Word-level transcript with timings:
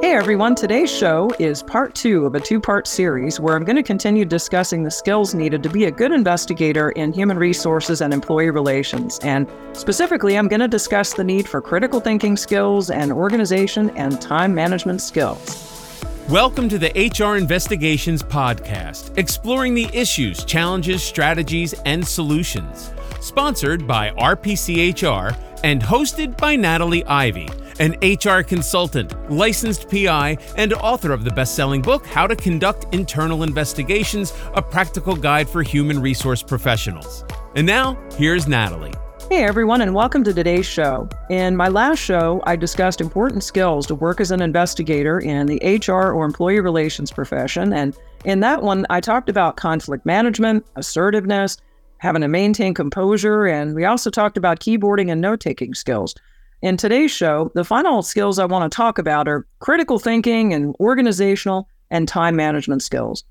Hey 0.00 0.12
everyone, 0.12 0.54
today's 0.54 0.96
show 0.96 1.28
is 1.40 1.60
part 1.60 1.92
two 1.92 2.24
of 2.24 2.36
a 2.36 2.40
two 2.40 2.60
part 2.60 2.86
series 2.86 3.40
where 3.40 3.56
I'm 3.56 3.64
going 3.64 3.74
to 3.74 3.82
continue 3.82 4.24
discussing 4.24 4.84
the 4.84 4.92
skills 4.92 5.34
needed 5.34 5.60
to 5.64 5.68
be 5.68 5.86
a 5.86 5.90
good 5.90 6.12
investigator 6.12 6.90
in 6.90 7.12
human 7.12 7.36
resources 7.36 8.00
and 8.00 8.14
employee 8.14 8.50
relations. 8.50 9.18
And 9.24 9.48
specifically, 9.72 10.38
I'm 10.38 10.46
going 10.46 10.60
to 10.60 10.68
discuss 10.68 11.14
the 11.14 11.24
need 11.24 11.48
for 11.48 11.60
critical 11.60 11.98
thinking 11.98 12.36
skills 12.36 12.90
and 12.90 13.10
organization 13.10 13.90
and 13.96 14.22
time 14.22 14.54
management 14.54 15.02
skills. 15.02 16.04
Welcome 16.28 16.68
to 16.68 16.78
the 16.78 16.92
HR 16.92 17.36
Investigations 17.36 18.22
Podcast, 18.22 19.18
exploring 19.18 19.74
the 19.74 19.90
issues, 19.92 20.44
challenges, 20.44 21.02
strategies, 21.02 21.72
and 21.86 22.06
solutions. 22.06 22.92
Sponsored 23.20 23.84
by 23.84 24.10
RPCHR 24.10 25.36
and 25.64 25.82
hosted 25.82 26.36
by 26.36 26.56
Natalie 26.56 27.04
Ivey 27.04 27.48
an 27.78 27.96
HR 28.02 28.42
consultant, 28.42 29.30
licensed 29.30 29.88
PI, 29.88 30.36
and 30.56 30.72
author 30.74 31.12
of 31.12 31.24
the 31.24 31.30
best 31.30 31.54
selling 31.54 31.82
book, 31.82 32.06
How 32.06 32.26
to 32.26 32.36
Conduct 32.36 32.92
Internal 32.92 33.42
Investigations 33.42 34.32
A 34.54 34.62
Practical 34.62 35.14
Guide 35.14 35.48
for 35.48 35.62
Human 35.62 36.00
Resource 36.00 36.42
Professionals. 36.42 37.24
And 37.54 37.66
now, 37.66 37.98
here's 38.16 38.48
Natalie. 38.48 38.94
Hey 39.30 39.44
everyone, 39.44 39.82
and 39.82 39.94
welcome 39.94 40.24
to 40.24 40.32
today's 40.32 40.64
show. 40.64 41.06
In 41.28 41.54
my 41.54 41.68
last 41.68 41.98
show, 41.98 42.42
I 42.46 42.56
discussed 42.56 43.00
important 43.00 43.44
skills 43.44 43.86
to 43.88 43.94
work 43.94 44.22
as 44.22 44.30
an 44.30 44.40
investigator 44.40 45.20
in 45.20 45.46
the 45.46 45.82
HR 45.86 46.12
or 46.12 46.24
employee 46.24 46.60
relations 46.60 47.10
profession. 47.10 47.74
And 47.74 47.94
in 48.24 48.40
that 48.40 48.62
one, 48.62 48.86
I 48.88 49.00
talked 49.00 49.28
about 49.28 49.56
conflict 49.56 50.06
management, 50.06 50.64
assertiveness, 50.76 51.58
having 51.98 52.22
to 52.22 52.28
maintain 52.28 52.74
composure, 52.74 53.46
and 53.46 53.74
we 53.74 53.84
also 53.84 54.10
talked 54.10 54.36
about 54.36 54.60
keyboarding 54.60 55.10
and 55.10 55.20
note 55.20 55.40
taking 55.40 55.74
skills. 55.74 56.14
In 56.60 56.76
today's 56.76 57.10
show, 57.10 57.52
the 57.54 57.64
final 57.64 58.02
skills 58.02 58.38
I 58.38 58.44
want 58.44 58.70
to 58.70 58.76
talk 58.76 58.98
about 58.98 59.28
are 59.28 59.46
critical 59.60 59.98
thinking 59.98 60.52
and 60.52 60.74
organizational 60.80 61.68
and 61.90 62.08
time 62.08 62.34
management 62.34 62.82
skills. 62.82 63.22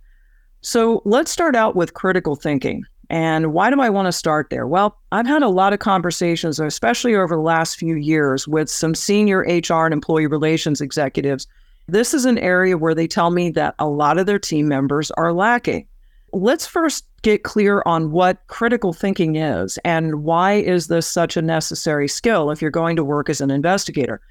So 0.62 1.02
let's 1.06 1.32
start 1.32 1.56
out 1.56 1.76
with 1.76 1.94
critical 1.94 2.36
thinking. 2.36 2.84
And 3.10 3.54
why 3.54 3.70
do 3.70 3.80
I 3.80 3.90
want 3.90 4.08
to 4.08 4.12
start 4.12 4.50
there? 4.50 4.68
Well, 4.68 4.98
I've 5.12 5.28
had 5.28 5.44
a 5.44 5.50
lot 5.50 5.73
of 5.73 5.80
conversations, 5.80 6.60
especially 6.60 7.16
over 7.16 7.36
the 7.36 7.42
last 7.42 7.78
few 7.78 7.95
years, 7.95 8.48
with 8.48 8.70
some 8.70 8.95
senior 8.95 9.40
HR 9.40 9.86
and 9.86 9.94
employee 9.94 10.28
relations 10.28 10.82
executives. 10.82 11.48
This 11.88 12.14
is 12.14 12.26
an 12.26 12.38
area 12.38 12.78
where 12.78 12.95
they 12.95 13.08
tell 13.08 13.32
me 13.32 13.50
that 13.52 13.76
a 13.80 13.88
lot 13.88 14.18
of 14.18 14.26
their 14.26 14.40
team 14.40 14.68
members 14.68 15.10
are 15.12 15.32
lacking. 15.32 15.88
Let's 16.34 16.68
first 16.68 17.06
get 17.22 17.44
clear 17.44 17.82
on 17.86 18.12
what 18.12 18.46
critical 18.48 18.94
thinking 18.94 19.36
is 19.36 19.78
and 19.84 20.23
why 20.23 20.54
is 20.54 20.88
this 20.88 21.08
such 21.08 21.36
a 21.36 21.42
necessary 21.42 22.08
skill 22.08 22.52
if 22.52 22.62
you're 22.62 22.72
going 22.72 22.96
to 22.96 23.04
work 23.04 23.30
as 23.30 23.42
an 23.42 23.52
investigator. 23.52 24.22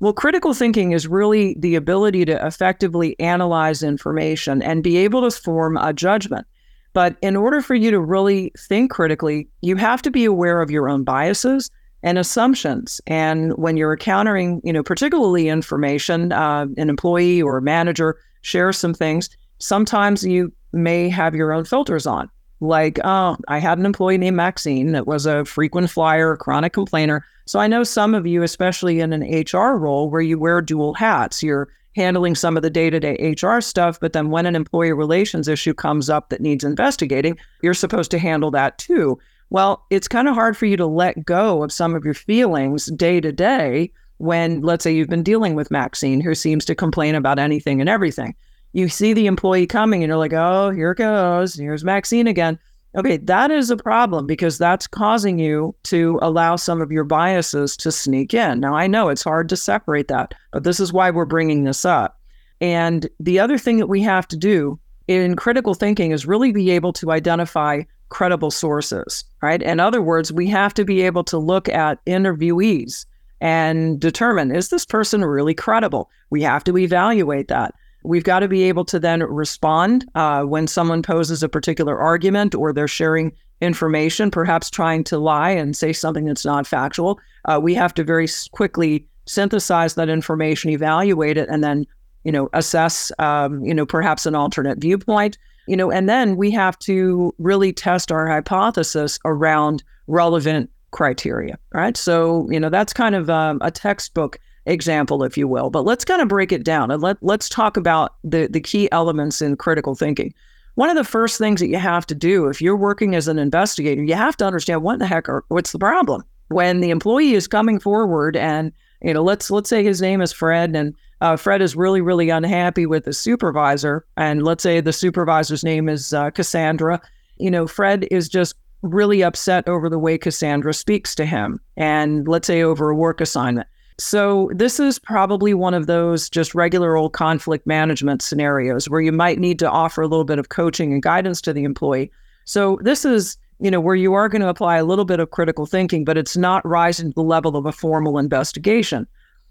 Well, 0.00 0.12
critical 0.12 0.54
thinking 0.54 0.92
is 0.92 1.08
really 1.08 1.56
the 1.58 1.74
ability 1.74 2.24
to 2.26 2.46
effectively 2.46 3.18
analyze 3.18 3.82
information 3.82 4.62
and 4.62 4.82
be 4.82 4.96
able 4.98 5.28
to 5.28 5.36
form 5.36 5.76
a 5.76 5.92
judgment. 5.92 6.46
But 6.92 7.16
in 7.20 7.36
order 7.36 7.60
for 7.60 7.74
you 7.74 7.90
to 7.90 8.00
really 8.00 8.52
think 8.56 8.90
critically, 8.90 9.48
you 9.60 9.76
have 9.76 10.02
to 10.02 10.10
be 10.10 10.24
aware 10.24 10.62
of 10.62 10.70
your 10.70 10.88
own 10.88 11.04
biases 11.04 11.70
and 12.02 12.16
assumptions. 12.16 13.00
And 13.06 13.56
when 13.56 13.76
you're 13.76 13.92
encountering, 13.92 14.60
you 14.62 14.72
know, 14.72 14.82
particularly 14.82 15.48
information, 15.48 16.32
uh, 16.32 16.66
an 16.76 16.88
employee 16.88 17.42
or 17.42 17.58
a 17.58 17.62
manager 17.62 18.16
shares 18.42 18.78
some 18.78 18.94
things, 18.94 19.28
sometimes 19.58 20.24
you 20.24 20.52
may 20.72 21.08
have 21.08 21.34
your 21.34 21.52
own 21.52 21.64
filters 21.64 22.06
on. 22.06 22.30
Like, 22.60 22.98
oh, 23.04 23.36
I 23.46 23.58
had 23.58 23.78
an 23.78 23.86
employee 23.86 24.18
named 24.18 24.36
Maxine 24.36 24.92
that 24.92 25.06
was 25.06 25.26
a 25.26 25.44
frequent 25.44 25.90
flyer, 25.90 26.36
chronic 26.36 26.72
complainer. 26.72 27.24
So 27.46 27.60
I 27.60 27.68
know 27.68 27.84
some 27.84 28.14
of 28.14 28.26
you, 28.26 28.42
especially 28.42 29.00
in 29.00 29.12
an 29.12 29.22
HR 29.22 29.76
role 29.76 30.10
where 30.10 30.20
you 30.20 30.38
wear 30.38 30.60
dual 30.60 30.94
hats, 30.94 31.42
you're 31.42 31.68
handling 31.94 32.34
some 32.34 32.56
of 32.56 32.62
the 32.62 32.70
day 32.70 32.90
to 32.90 33.00
day 33.00 33.34
HR 33.40 33.60
stuff. 33.60 33.98
But 34.00 34.12
then 34.12 34.30
when 34.30 34.46
an 34.46 34.56
employee 34.56 34.92
relations 34.92 35.48
issue 35.48 35.74
comes 35.74 36.10
up 36.10 36.30
that 36.30 36.40
needs 36.40 36.64
investigating, 36.64 37.38
you're 37.62 37.74
supposed 37.74 38.10
to 38.10 38.18
handle 38.18 38.50
that 38.50 38.78
too. 38.78 39.18
Well, 39.50 39.86
it's 39.90 40.08
kind 40.08 40.28
of 40.28 40.34
hard 40.34 40.56
for 40.56 40.66
you 40.66 40.76
to 40.76 40.86
let 40.86 41.24
go 41.24 41.62
of 41.62 41.72
some 41.72 41.94
of 41.94 42.04
your 42.04 42.14
feelings 42.14 42.86
day 42.86 43.20
to 43.20 43.32
day 43.32 43.92
when, 44.18 44.60
let's 44.62 44.82
say, 44.82 44.92
you've 44.92 45.08
been 45.08 45.22
dealing 45.22 45.54
with 45.54 45.70
Maxine, 45.70 46.20
who 46.20 46.34
seems 46.34 46.64
to 46.66 46.74
complain 46.74 47.14
about 47.14 47.38
anything 47.38 47.80
and 47.80 47.88
everything 47.88 48.34
you 48.72 48.88
see 48.88 49.12
the 49.12 49.26
employee 49.26 49.66
coming 49.66 50.02
and 50.02 50.10
you're 50.10 50.18
like, 50.18 50.32
oh, 50.32 50.70
here 50.70 50.94
goes. 50.94 51.54
Here's 51.54 51.84
Maxine 51.84 52.26
again. 52.26 52.58
Okay, 52.96 53.18
that 53.18 53.50
is 53.50 53.70
a 53.70 53.76
problem 53.76 54.26
because 54.26 54.58
that's 54.58 54.86
causing 54.86 55.38
you 55.38 55.74
to 55.84 56.18
allow 56.22 56.56
some 56.56 56.80
of 56.80 56.90
your 56.90 57.04
biases 57.04 57.76
to 57.78 57.92
sneak 57.92 58.32
in. 58.32 58.60
Now, 58.60 58.74
I 58.74 58.86
know 58.86 59.08
it's 59.08 59.22
hard 59.22 59.48
to 59.50 59.56
separate 59.56 60.08
that, 60.08 60.34
but 60.52 60.64
this 60.64 60.80
is 60.80 60.92
why 60.92 61.10
we're 61.10 61.26
bringing 61.26 61.64
this 61.64 61.84
up. 61.84 62.18
And 62.60 63.08
the 63.20 63.38
other 63.38 63.58
thing 63.58 63.76
that 63.78 63.86
we 63.88 64.00
have 64.02 64.26
to 64.28 64.36
do 64.36 64.80
in 65.06 65.36
critical 65.36 65.74
thinking 65.74 66.12
is 66.12 66.26
really 66.26 66.50
be 66.50 66.70
able 66.70 66.92
to 66.94 67.12
identify 67.12 67.82
credible 68.08 68.50
sources, 68.50 69.24
right? 69.42 69.62
In 69.62 69.80
other 69.80 70.02
words, 70.02 70.32
we 70.32 70.46
have 70.48 70.72
to 70.74 70.84
be 70.84 71.02
able 71.02 71.24
to 71.24 71.38
look 71.38 71.68
at 71.68 72.04
interviewees 72.06 73.04
and 73.40 74.00
determine 74.00 74.50
is 74.50 74.70
this 74.70 74.84
person 74.84 75.24
really 75.24 75.54
credible? 75.54 76.10
We 76.30 76.42
have 76.42 76.64
to 76.64 76.76
evaluate 76.76 77.48
that. 77.48 77.74
We've 78.08 78.24
got 78.24 78.40
to 78.40 78.48
be 78.48 78.62
able 78.62 78.86
to 78.86 78.98
then 78.98 79.22
respond 79.22 80.06
uh, 80.14 80.42
when 80.44 80.66
someone 80.66 81.02
poses 81.02 81.42
a 81.42 81.48
particular 81.48 81.98
argument 81.98 82.54
or 82.54 82.72
they're 82.72 82.88
sharing 82.88 83.32
information, 83.60 84.30
perhaps 84.30 84.70
trying 84.70 85.04
to 85.04 85.18
lie 85.18 85.50
and 85.50 85.76
say 85.76 85.92
something 85.92 86.24
that's 86.24 86.46
not 86.46 86.66
factual. 86.66 87.20
Uh, 87.44 87.60
we 87.62 87.74
have 87.74 87.92
to 87.94 88.04
very 88.04 88.26
quickly 88.52 89.06
synthesize 89.26 89.94
that 89.96 90.08
information, 90.08 90.70
evaluate 90.70 91.36
it, 91.36 91.50
and 91.50 91.62
then 91.62 91.86
you 92.24 92.32
know 92.32 92.48
assess 92.54 93.12
um, 93.18 93.62
you 93.62 93.74
know 93.74 93.84
perhaps 93.84 94.24
an 94.24 94.34
alternate 94.34 94.78
viewpoint. 94.78 95.36
You 95.66 95.76
know, 95.76 95.90
and 95.90 96.08
then 96.08 96.36
we 96.36 96.50
have 96.52 96.78
to 96.80 97.34
really 97.36 97.74
test 97.74 98.10
our 98.10 98.26
hypothesis 98.26 99.18
around 99.26 99.84
relevant 100.06 100.70
criteria, 100.92 101.58
right? 101.74 101.94
So, 101.94 102.48
you 102.50 102.58
know, 102.58 102.70
that's 102.70 102.94
kind 102.94 103.14
of 103.14 103.28
um, 103.28 103.58
a 103.60 103.70
textbook 103.70 104.38
example, 104.68 105.24
if 105.24 105.36
you 105.36 105.48
will. 105.48 105.70
But 105.70 105.84
let's 105.84 106.04
kind 106.04 106.22
of 106.22 106.28
break 106.28 106.52
it 106.52 106.64
down 106.64 106.90
and 106.90 107.02
let, 107.02 107.16
let's 107.22 107.48
talk 107.48 107.76
about 107.76 108.14
the, 108.22 108.46
the 108.48 108.60
key 108.60 108.90
elements 108.92 109.42
in 109.42 109.56
critical 109.56 109.94
thinking. 109.94 110.32
One 110.76 110.90
of 110.90 110.96
the 110.96 111.04
first 111.04 111.38
things 111.38 111.60
that 111.60 111.68
you 111.68 111.78
have 111.78 112.06
to 112.06 112.14
do 112.14 112.46
if 112.46 112.62
you're 112.62 112.76
working 112.76 113.16
as 113.16 113.26
an 113.26 113.38
investigator, 113.38 114.02
you 114.04 114.14
have 114.14 114.36
to 114.36 114.46
understand 114.46 114.82
what 114.82 115.00
the 115.00 115.06
heck 115.06 115.28
are 115.28 115.44
what's 115.48 115.72
the 115.72 115.78
problem. 115.78 116.22
When 116.48 116.80
the 116.80 116.90
employee 116.90 117.34
is 117.34 117.48
coming 117.48 117.80
forward 117.80 118.36
and 118.36 118.72
you 119.02 119.14
know, 119.14 119.22
let's 119.22 119.50
let's 119.50 119.68
say 119.68 119.84
his 119.84 120.00
name 120.00 120.20
is 120.20 120.32
Fred, 120.32 120.74
and 120.74 120.94
uh, 121.20 121.36
Fred 121.36 121.62
is 121.62 121.76
really 121.76 122.00
really 122.00 122.30
unhappy 122.30 122.86
with 122.86 123.04
the 123.04 123.12
supervisor, 123.12 124.04
and 124.16 124.42
let's 124.42 124.62
say 124.62 124.80
the 124.80 124.92
supervisor's 124.92 125.62
name 125.62 125.88
is 125.88 126.12
uh, 126.12 126.30
Cassandra. 126.30 127.00
You 127.38 127.50
know, 127.50 127.66
Fred 127.66 128.08
is 128.10 128.28
just 128.28 128.56
really 128.82 129.22
upset 129.22 129.68
over 129.68 129.88
the 129.88 129.98
way 129.98 130.18
Cassandra 130.18 130.74
speaks 130.74 131.14
to 131.14 131.26
him, 131.26 131.60
and 131.76 132.26
let's 132.26 132.46
say 132.46 132.62
over 132.62 132.90
a 132.90 132.96
work 132.96 133.20
assignment. 133.20 133.68
So, 134.00 134.48
this 134.54 134.78
is 134.78 134.98
probably 134.98 135.54
one 135.54 135.74
of 135.74 135.88
those 135.88 136.30
just 136.30 136.54
regular 136.54 136.96
old 136.96 137.12
conflict 137.12 137.66
management 137.66 138.22
scenarios 138.22 138.88
where 138.88 139.00
you 139.00 139.10
might 139.10 139.40
need 139.40 139.58
to 139.58 139.70
offer 139.70 140.02
a 140.02 140.06
little 140.06 140.24
bit 140.24 140.38
of 140.38 140.50
coaching 140.50 140.92
and 140.92 141.02
guidance 141.02 141.40
to 141.42 141.52
the 141.52 141.64
employee. 141.64 142.12
So, 142.44 142.78
this 142.82 143.04
is, 143.04 143.36
you 143.58 143.72
know, 143.72 143.80
where 143.80 143.96
you 143.96 144.14
are 144.14 144.28
going 144.28 144.42
to 144.42 144.48
apply 144.48 144.76
a 144.76 144.84
little 144.84 145.04
bit 145.04 145.18
of 145.18 145.32
critical 145.32 145.66
thinking, 145.66 146.04
but 146.04 146.16
it's 146.16 146.36
not 146.36 146.64
rising 146.64 147.08
to 147.08 147.14
the 147.14 147.22
level 147.22 147.56
of 147.56 147.66
a 147.66 147.72
formal 147.72 148.18
investigation. 148.18 149.04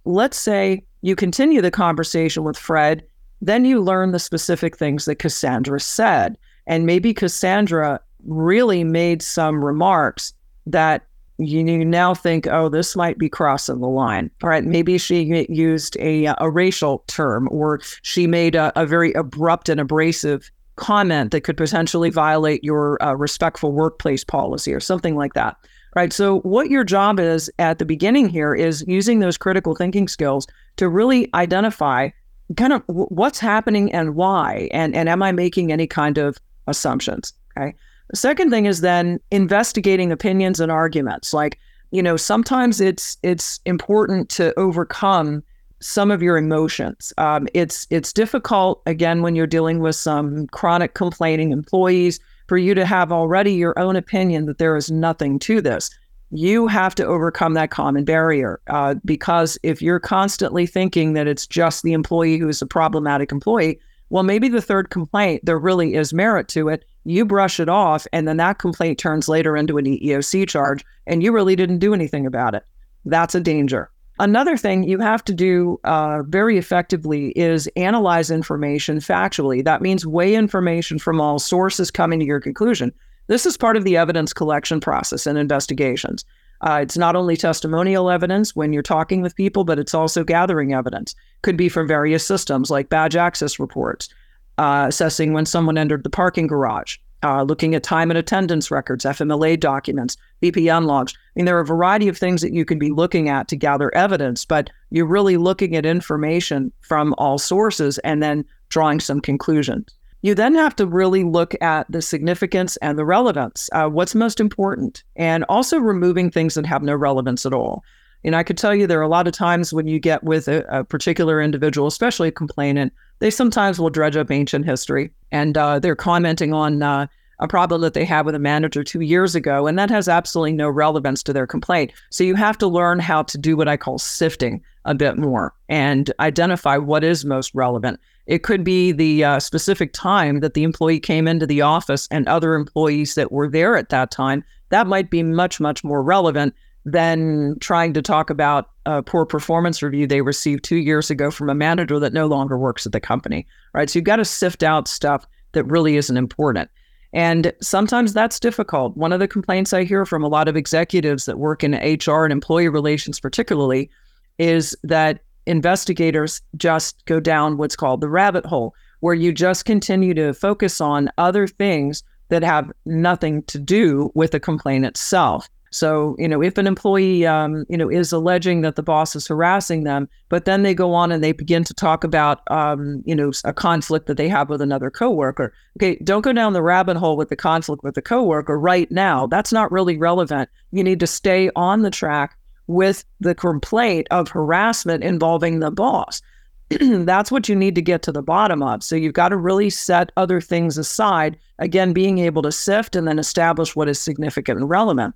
Let's 0.06 0.38
say 0.38 0.86
you 1.02 1.18
continue 1.18 1.62
the 1.62 1.70
conversation 1.70 2.46
with 2.46 2.58
Fred, 2.58 3.04
then 3.42 3.66
you 3.66 3.82
learn 3.82 4.12
the 4.12 4.20
specific 4.20 4.78
things 4.78 5.04
that 5.06 5.20
Cassandra 5.20 5.82
said. 5.82 6.38
And 6.68 6.86
maybe 6.86 7.14
Cassandra 7.14 8.00
really 8.26 8.86
made 8.86 9.22
some 9.22 9.64
remarks 9.64 10.34
that 10.66 11.07
you 11.38 11.86
now 11.86 12.14
think, 12.14 12.48
oh, 12.48 12.70
this 12.70 12.96
might 12.96 13.18
be 13.18 13.30
crossing 13.30 13.80
the 13.80 13.88
line. 13.88 14.32
All 14.44 14.50
right, 14.50 14.64
maybe 14.64 14.98
she 14.98 15.46
used 15.50 15.98
a, 15.98 16.34
a 16.40 16.50
racial 16.50 17.04
term 17.08 17.48
or 17.52 17.80
she 18.02 18.28
made 18.28 18.56
a, 18.56 18.72
a 18.80 18.86
very 18.86 19.14
abrupt 19.14 19.70
and 19.70 19.80
abrasive 19.80 20.50
comment 20.76 21.32
that 21.32 21.42
could 21.42 21.58
potentially 21.58 22.10
violate 22.10 22.64
your 22.64 23.02
uh, 23.04 23.14
respectful 23.14 23.72
workplace 23.72 24.24
policy 24.24 24.74
or 24.74 24.80
something 24.80 25.16
like 25.16 25.34
that. 25.34 25.58
Right. 25.96 26.14
So, 26.14 26.42
what 26.42 26.70
your 26.70 26.84
job 26.84 27.20
is 27.20 27.52
at 27.58 27.80
the 27.80 27.86
beginning 27.86 28.30
here 28.30 28.54
is 28.54 28.86
using 28.88 29.20
those 29.20 29.38
critical 29.38 29.74
thinking 29.74 30.08
skills 30.08 30.46
to 30.76 30.88
really 30.88 31.28
identify 31.34 32.10
kind 32.56 32.74
of 32.74 32.84
what's 32.86 33.40
happening 33.40 33.92
and 33.92 34.16
why, 34.16 34.70
and 34.72 34.96
and 34.96 35.10
am 35.10 35.24
I 35.24 35.32
making 35.32 35.72
any 35.72 35.88
kind 35.88 36.20
of 36.20 36.38
assumptions? 36.68 37.34
Okay. 37.58 37.74
The 38.10 38.18
second 38.18 38.50
thing 38.50 38.66
is 38.66 38.82
then 38.82 39.20
investigating 39.32 40.12
opinions 40.12 40.60
and 40.60 40.72
arguments. 40.72 41.34
Like, 41.34 41.60
you 41.92 42.02
know, 42.02 42.18
sometimes 42.18 42.80
it's 42.82 43.18
it's 43.24 43.60
important 43.66 44.30
to 44.30 44.58
overcome 44.58 45.44
some 45.80 46.10
of 46.10 46.24
your 46.24 46.38
emotions. 46.38 47.14
Um, 47.18 47.48
it's 47.54 47.86
it's 47.90 48.12
difficult 48.14 48.82
again 48.86 49.22
when 49.22 49.36
you're 49.36 49.48
dealing 49.48 49.80
with 49.80 49.96
some 49.96 50.48
chronic 50.48 50.94
complaining 50.94 51.52
employees 51.52 52.20
for 52.48 52.58
you 52.58 52.74
to 52.74 52.86
have 52.86 53.12
already 53.12 53.54
your 53.54 53.78
own 53.78 53.96
opinion 53.96 54.46
that 54.46 54.58
there 54.58 54.78
is 54.78 54.90
nothing 54.90 55.38
to 55.40 55.62
this. 55.62 55.90
you 56.30 56.68
have 56.68 56.94
to 56.96 57.06
overcome 57.06 57.54
that 57.54 57.72
common 57.72 58.04
barrier 58.04 58.60
uh, 58.68 58.96
because 59.06 59.58
if 59.64 59.82
you're 59.82 60.00
constantly 60.00 60.66
thinking 60.66 61.14
that 61.14 61.28
it's 61.28 61.48
just 61.48 61.84
the 61.84 61.94
employee 61.94 62.38
who 62.38 62.50
is 62.50 62.62
a 62.62 62.66
problematic 62.66 63.32
employee, 63.32 63.80
well, 64.10 64.24
maybe 64.24 64.50
the 64.50 64.62
third 64.62 64.90
complaint, 64.90 65.46
there 65.46 65.60
really 65.60 65.96
is 65.96 66.14
merit 66.14 66.48
to 66.50 66.70
it. 66.70 66.86
You 67.08 67.24
brush 67.24 67.62
it 67.62 67.70
off, 67.70 68.06
and 68.12 68.28
then 68.28 68.36
that 68.36 68.60
complaint 68.60 69.00
turns 69.00 69.30
later 69.30 69.56
into 69.56 69.78
an 69.78 69.86
EEOC 69.86 70.46
charge, 70.50 70.84
and 71.06 71.24
you 71.24 71.32
really 71.32 71.56
didn't 71.56 71.80
do 71.80 71.94
anything 71.94 72.26
about 72.26 72.54
it. 72.54 72.66
That's 73.06 73.34
a 73.34 73.40
danger. 73.40 73.90
Another 74.20 74.58
thing 74.58 74.84
you 74.84 75.00
have 75.00 75.24
to 75.24 75.34
do 75.34 75.80
uh, 75.86 76.24
very 76.24 76.58
effectively 76.58 77.30
is 77.30 77.70
analyze 77.78 78.30
information 78.30 78.98
factually. 78.98 79.64
That 79.64 79.82
means 79.82 80.06
weigh 80.06 80.36
information 80.36 81.00
from 81.00 81.22
all 81.22 81.40
sources 81.40 81.92
coming 81.92 82.20
to 82.20 82.26
your 82.26 82.42
conclusion. 82.42 82.92
This 83.28 83.46
is 83.46 83.56
part 83.56 83.78
of 83.78 83.86
the 83.86 83.96
evidence 83.96 84.34
collection 84.34 84.82
process 84.82 85.26
in 85.26 85.38
investigations. 85.38 86.26
Uh, 86.60 86.80
it's 86.82 86.98
not 86.98 87.16
only 87.16 87.38
testimonial 87.38 88.10
evidence 88.10 88.54
when 88.54 88.74
you're 88.74 88.84
talking 88.84 89.22
with 89.22 89.36
people, 89.38 89.64
but 89.64 89.80
it's 89.80 89.94
also 89.94 90.26
gathering 90.26 90.74
evidence. 90.74 91.16
Could 91.42 91.56
be 91.56 91.70
from 91.70 91.88
various 91.88 92.28
systems 92.28 92.70
like 92.70 92.90
badge 92.90 93.16
access 93.16 93.60
reports, 93.60 94.10
uh, 94.58 94.86
assessing 94.88 95.34
when 95.34 95.46
someone 95.46 95.78
entered 95.78 96.04
the 96.04 96.10
parking 96.10 96.48
garage, 96.48 96.98
uh, 97.24 97.44
looking 97.44 97.76
at 97.76 97.84
time 97.84 98.12
and 98.12 98.18
attendance 98.18 98.70
records, 98.70 99.06
FMLA 99.06 99.60
documents, 99.60 100.18
VPN 100.42 100.86
logs. 100.86 101.14
I 101.14 101.32
mean, 101.36 101.46
there 101.46 101.58
are 101.58 101.62
a 101.62 101.66
variety 101.66 102.08
of 102.08 102.18
things 102.18 102.42
that 102.42 102.54
you 102.54 102.66
can 102.66 102.80
be 102.80 102.92
looking 102.92 103.30
at 103.30 103.48
to 103.50 103.56
gather 103.56 103.94
evidence, 103.96 104.46
but 104.46 104.70
you're 104.92 105.08
really 105.08 105.38
looking 105.38 105.76
at 105.76 105.86
information 105.86 106.72
from 106.82 107.14
all 107.18 107.38
sources 107.38 107.98
and 108.00 108.22
then 108.22 108.46
drawing 108.70 109.00
some 109.00 109.20
conclusions. 109.20 109.88
You 110.22 110.36
then 110.36 110.56
have 110.56 110.76
to 110.78 110.88
really 110.88 111.24
look 111.24 111.54
at 111.62 111.90
the 111.92 112.02
significance 112.02 112.76
and 112.78 112.98
the 112.98 113.06
relevance, 113.06 113.70
uh, 113.72 113.88
what's 113.88 114.16
most 114.16 114.40
important, 114.40 115.04
and 115.16 115.46
also 115.48 115.80
removing 115.80 116.32
things 116.32 116.56
that 116.56 116.66
have 116.66 116.82
no 116.82 116.96
relevance 116.96 117.46
at 117.46 117.54
all. 117.54 117.84
And 118.24 118.36
I 118.36 118.44
could 118.44 118.58
tell 118.58 118.74
you 118.74 118.88
there 118.88 119.00
are 119.00 119.04
a 119.04 119.08
lot 119.08 119.28
of 119.28 119.34
times 119.34 119.74
when 119.74 119.88
you 119.88 120.00
get 120.00 120.24
with 120.24 120.48
a, 120.48 120.66
a 120.70 120.84
particular 120.84 121.42
individual, 121.42 121.88
especially 121.88 122.30
a 122.30 122.32
complainant, 122.32 122.94
they 123.20 123.30
sometimes 123.30 123.80
will 123.80 123.90
dredge 123.90 124.16
up 124.16 124.32
ancient 124.32 124.66
history 124.66 125.12
and 125.32 125.58
uh, 125.58 125.80
they're 125.80 125.96
commenting 125.96 126.54
on 126.54 126.82
uh, 126.82 127.08
a 127.40 127.48
problem 127.48 127.82
that 127.82 127.94
they 127.94 128.06
had 128.06 128.26
with 128.26 128.36
a 128.36 128.40
manager 128.40 128.84
two 128.84 129.02
years 129.02 129.36
ago, 129.36 129.68
and 129.68 129.78
that 129.78 129.90
has 129.90 130.08
absolutely 130.08 130.54
no 130.54 130.70
relevance 130.70 131.22
to 131.24 131.34
their 131.34 131.46
complaint. 131.46 131.92
So 132.10 132.24
you 132.24 132.36
have 132.36 132.58
to 132.60 132.68
learn 132.68 133.00
how 133.00 133.24
to 133.24 133.38
do 133.38 133.56
what 133.56 133.68
I 133.68 133.78
call 133.78 134.00
sifting 134.00 134.62
a 134.86 134.96
bit 134.96 135.18
more 135.18 135.54
and 135.70 136.12
identify 136.20 136.78
what 136.78 137.04
is 137.04 137.26
most 137.26 137.54
relevant. 137.54 138.00
It 138.26 138.44
could 138.44 138.64
be 138.64 138.92
the 138.92 139.24
uh, 139.24 139.40
specific 139.40 139.94
time 139.94 140.40
that 140.40 140.54
the 140.54 140.64
employee 140.64 141.00
came 141.00 141.28
into 141.28 141.46
the 141.46 141.62
office 141.62 142.08
and 142.10 142.28
other 142.28 142.56
employees 142.56 143.16
that 143.16 143.32
were 143.32 143.50
there 143.50 143.78
at 143.78 143.90
that 143.90 144.12
time. 144.12 144.44
That 144.70 144.88
might 144.88 145.10
be 145.10 145.24
much, 145.24 145.60
much 145.60 145.84
more 145.84 146.02
relevant 146.02 146.54
than 146.88 147.60
trying 147.60 147.92
to 147.94 148.02
talk 148.02 148.30
about 148.30 148.70
a 148.86 149.04
poor 149.04 149.26
performance 149.26 149.84
review 149.84 150.08
they 150.08 150.22
received 150.22 150.64
two 150.64 150.78
years 150.78 151.10
ago 151.10 151.30
from 151.30 151.50
a 151.50 151.54
manager 151.54 152.00
that 152.00 152.14
no 152.14 152.28
longer 152.28 152.58
works 152.58 152.86
at 152.86 152.94
the 152.94 153.02
company. 153.02 153.46
Right. 153.74 153.90
So 153.90 154.00
you've 154.00 154.06
got 154.06 154.16
to 154.16 154.26
sift 154.26 154.64
out 154.64 154.88
stuff 154.88 155.28
that 155.52 155.66
really 155.66 155.98
isn't 155.98 156.16
important. 156.16 156.70
And 157.12 157.52
sometimes 157.62 158.14
that's 158.14 158.40
difficult. 158.40 158.96
One 158.96 159.12
of 159.12 159.20
the 159.20 159.28
complaints 159.28 159.74
I 159.74 159.84
hear 159.84 160.06
from 160.06 160.24
a 160.24 160.30
lot 160.30 160.48
of 160.48 160.56
executives 160.56 161.26
that 161.26 161.40
work 161.40 161.62
in 161.62 161.74
HR 161.74 162.24
and 162.24 162.32
employee 162.32 162.70
relations, 162.70 163.20
particularly, 163.20 163.90
is 164.38 164.74
that 164.84 165.20
investigators 165.46 166.42
just 166.56 167.04
go 167.06 167.20
down 167.20 167.58
what's 167.58 167.76
called 167.76 168.00
the 168.00 168.10
rabbit 168.10 168.46
hole, 168.46 168.74
where 169.02 169.14
you 169.14 169.34
just 169.34 169.66
continue 169.66 170.14
to 170.14 170.34
focus 170.34 170.80
on 170.80 171.10
other 171.18 171.48
things 171.48 172.02
that 172.30 172.44
have 172.44 172.72
nothing 172.86 173.44
to 173.44 173.60
do 173.60 174.10
with 174.16 174.32
the 174.32 174.40
complaint 174.40 174.86
itself. 174.86 175.50
So, 175.78 176.16
you 176.18 176.28
know, 176.28 176.42
if 176.42 176.58
an 176.58 176.66
employee, 176.66 177.26
um, 177.26 177.66
you 177.70 177.78
know, 177.78 177.90
is 177.90 178.12
alleging 178.12 178.62
that 178.62 178.76
the 178.76 178.84
boss 178.84 179.16
is 179.16 179.28
harassing 179.28 179.84
them, 179.84 180.10
but 180.30 180.46
then 180.46 180.64
they 180.64 180.74
go 180.74 180.94
on 180.94 181.12
and 181.12 181.24
they 181.24 181.32
begin 181.32 181.64
to 181.66 181.74
talk 181.74 182.04
about, 182.04 182.42
um, 182.50 183.04
you 183.06 183.16
know, 183.16 183.32
a 183.44 183.54
conflict 183.54 184.08
that 184.08 184.18
they 184.18 184.28
have 184.28 184.50
with 184.50 184.62
another 184.62 184.90
coworker. 184.90 185.54
Okay, 185.78 185.98
don't 186.04 186.24
go 186.24 186.34
down 186.34 186.54
the 186.54 186.64
rabbit 186.64 186.98
hole 186.98 187.16
with 187.16 187.30
the 187.30 187.36
conflict 187.36 187.84
with 187.84 187.96
the 187.96 188.02
coworker 188.02 188.60
right 188.60 188.92
now. 188.92 189.28
That's 189.28 189.54
not 189.54 189.72
really 189.72 189.98
relevant. 189.98 190.50
You 190.72 190.84
need 190.84 191.00
to 191.00 191.08
stay 191.08 191.52
on 191.56 191.84
the 191.84 191.92
track 191.92 192.38
with 192.66 193.06
the 193.20 193.36
complaint 193.36 194.08
of 194.12 194.30
harassment 194.30 195.04
involving 195.04 195.60
the 195.60 195.72
boss. 195.72 196.22
That's 196.70 197.32
what 197.32 197.48
you 197.48 197.56
need 197.56 197.76
to 197.76 197.82
get 197.82 198.02
to 198.04 198.12
the 198.12 198.22
bottom 198.22 198.62
of. 198.62 198.84
So 198.84 198.96
you've 198.96 199.14
got 199.14 199.30
to 199.30 199.38
really 199.38 199.70
set 199.70 200.12
other 200.18 200.42
things 200.42 200.78
aside. 200.78 201.38
Again, 201.60 201.94
being 201.94 202.18
able 202.20 202.42
to 202.42 202.52
sift 202.52 202.96
and 202.96 203.08
then 203.08 203.20
establish 203.20 203.76
what 203.76 203.88
is 203.88 204.00
significant 204.00 204.60
and 204.60 204.70
relevant. 204.70 205.16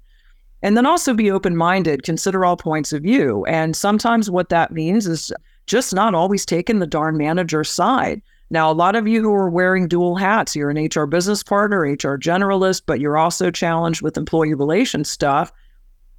And 0.63 0.77
then 0.77 0.85
also 0.85 1.13
be 1.13 1.31
open 1.31 1.57
minded, 1.57 2.03
consider 2.03 2.45
all 2.45 2.57
points 2.57 2.93
of 2.93 3.03
view. 3.03 3.45
And 3.45 3.75
sometimes 3.75 4.29
what 4.29 4.49
that 4.49 4.71
means 4.71 5.07
is 5.07 5.31
just 5.65 5.93
not 5.93 6.13
always 6.13 6.45
taking 6.45 6.79
the 6.79 6.87
darn 6.87 7.17
manager's 7.17 7.69
side. 7.69 8.21
Now, 8.49 8.69
a 8.69 8.73
lot 8.73 8.95
of 8.95 9.07
you 9.07 9.21
who 9.21 9.33
are 9.33 9.49
wearing 9.49 9.87
dual 9.87 10.17
hats, 10.17 10.55
you're 10.55 10.69
an 10.69 10.89
HR 10.93 11.05
business 11.05 11.41
partner, 11.41 11.79
HR 11.79 12.17
generalist, 12.17 12.83
but 12.85 12.99
you're 12.99 13.17
also 13.17 13.49
challenged 13.49 14.01
with 14.01 14.17
employee 14.17 14.53
relations 14.53 15.09
stuff 15.09 15.51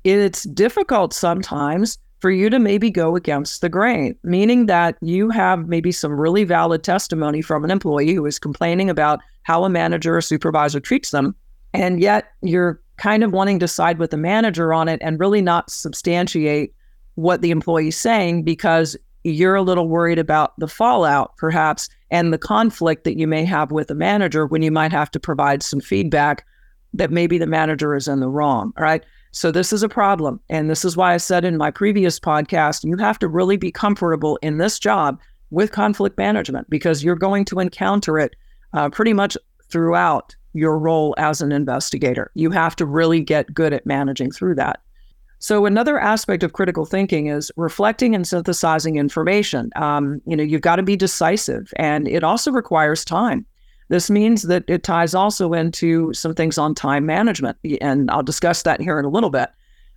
it's 0.04 0.42
difficult 0.44 1.12
sometimes 1.12 1.98
for 2.20 2.30
you 2.30 2.48
to 2.50 2.58
maybe 2.58 2.90
go 2.90 3.16
against 3.16 3.60
the 3.60 3.68
grain, 3.68 4.16
meaning 4.22 4.66
that 4.66 4.96
you 5.00 5.30
have 5.30 5.68
maybe 5.68 5.90
some 5.90 6.20
really 6.20 6.44
valid 6.44 6.84
testimony 6.84 7.42
from 7.42 7.64
an 7.64 7.70
employee 7.70 8.14
who 8.14 8.24
is 8.26 8.38
complaining 8.38 8.88
about 8.88 9.20
how 9.42 9.64
a 9.64 9.68
manager 9.68 10.16
or 10.16 10.20
supervisor 10.20 10.78
treats 10.78 11.10
them. 11.10 11.34
And 11.74 12.00
yet 12.00 12.32
you're 12.42 12.80
kind 12.96 13.24
of 13.24 13.32
wanting 13.32 13.58
to 13.58 13.68
side 13.68 13.98
with 13.98 14.10
the 14.10 14.16
manager 14.16 14.72
on 14.72 14.88
it 14.88 15.00
and 15.02 15.18
really 15.18 15.42
not 15.42 15.70
substantiate 15.70 16.74
what 17.14 17.42
the 17.42 17.50
employee's 17.50 17.96
saying 17.96 18.42
because 18.42 18.96
you're 19.24 19.54
a 19.54 19.62
little 19.62 19.88
worried 19.88 20.18
about 20.18 20.52
the 20.58 20.68
fallout, 20.68 21.36
perhaps, 21.36 21.88
and 22.10 22.32
the 22.32 22.38
conflict 22.38 23.04
that 23.04 23.18
you 23.18 23.26
may 23.26 23.44
have 23.44 23.70
with 23.70 23.88
the 23.88 23.94
manager 23.94 24.46
when 24.46 24.62
you 24.62 24.70
might 24.70 24.92
have 24.92 25.10
to 25.12 25.20
provide 25.20 25.62
some 25.62 25.80
feedback 25.80 26.44
that 26.94 27.10
maybe 27.10 27.38
the 27.38 27.46
manager 27.46 27.94
is 27.94 28.08
in 28.08 28.20
the 28.20 28.28
wrong. 28.28 28.72
All 28.76 28.84
right. 28.84 29.04
So 29.30 29.50
this 29.50 29.72
is 29.72 29.82
a 29.82 29.88
problem. 29.88 30.40
And 30.50 30.68
this 30.68 30.84
is 30.84 30.96
why 30.96 31.14
I 31.14 31.16
said 31.16 31.44
in 31.44 31.56
my 31.56 31.70
previous 31.70 32.20
podcast, 32.20 32.84
you 32.84 32.96
have 32.98 33.18
to 33.20 33.28
really 33.28 33.56
be 33.56 33.72
comfortable 33.72 34.38
in 34.42 34.58
this 34.58 34.78
job 34.78 35.18
with 35.50 35.72
conflict 35.72 36.18
management 36.18 36.68
because 36.68 37.02
you're 37.02 37.16
going 37.16 37.44
to 37.46 37.60
encounter 37.60 38.18
it 38.18 38.34
uh, 38.74 38.90
pretty 38.90 39.12
much 39.12 39.36
throughout 39.70 40.36
your 40.52 40.78
role 40.78 41.14
as 41.18 41.40
an 41.40 41.52
investigator. 41.52 42.30
You 42.34 42.50
have 42.50 42.76
to 42.76 42.86
really 42.86 43.20
get 43.20 43.52
good 43.54 43.72
at 43.72 43.86
managing 43.86 44.30
through 44.30 44.56
that. 44.56 44.82
So 45.38 45.66
another 45.66 45.98
aspect 45.98 46.44
of 46.44 46.52
critical 46.52 46.84
thinking 46.84 47.26
is 47.26 47.50
reflecting 47.56 48.14
and 48.14 48.26
synthesizing 48.26 48.96
information. 48.96 49.70
Um, 49.74 50.22
you 50.24 50.36
know, 50.36 50.44
you've 50.44 50.60
got 50.60 50.76
to 50.76 50.84
be 50.84 50.94
decisive, 50.94 51.72
and 51.76 52.06
it 52.06 52.22
also 52.22 52.52
requires 52.52 53.04
time. 53.04 53.44
This 53.88 54.08
means 54.08 54.42
that 54.42 54.64
it 54.68 54.84
ties 54.84 55.14
also 55.14 55.52
into 55.52 56.14
some 56.14 56.34
things 56.34 56.58
on 56.58 56.74
time 56.74 57.04
management. 57.04 57.58
And 57.80 58.10
I'll 58.10 58.22
discuss 58.22 58.62
that 58.62 58.80
here 58.80 58.98
in 58.98 59.04
a 59.04 59.10
little 59.10 59.30
bit. 59.30 59.50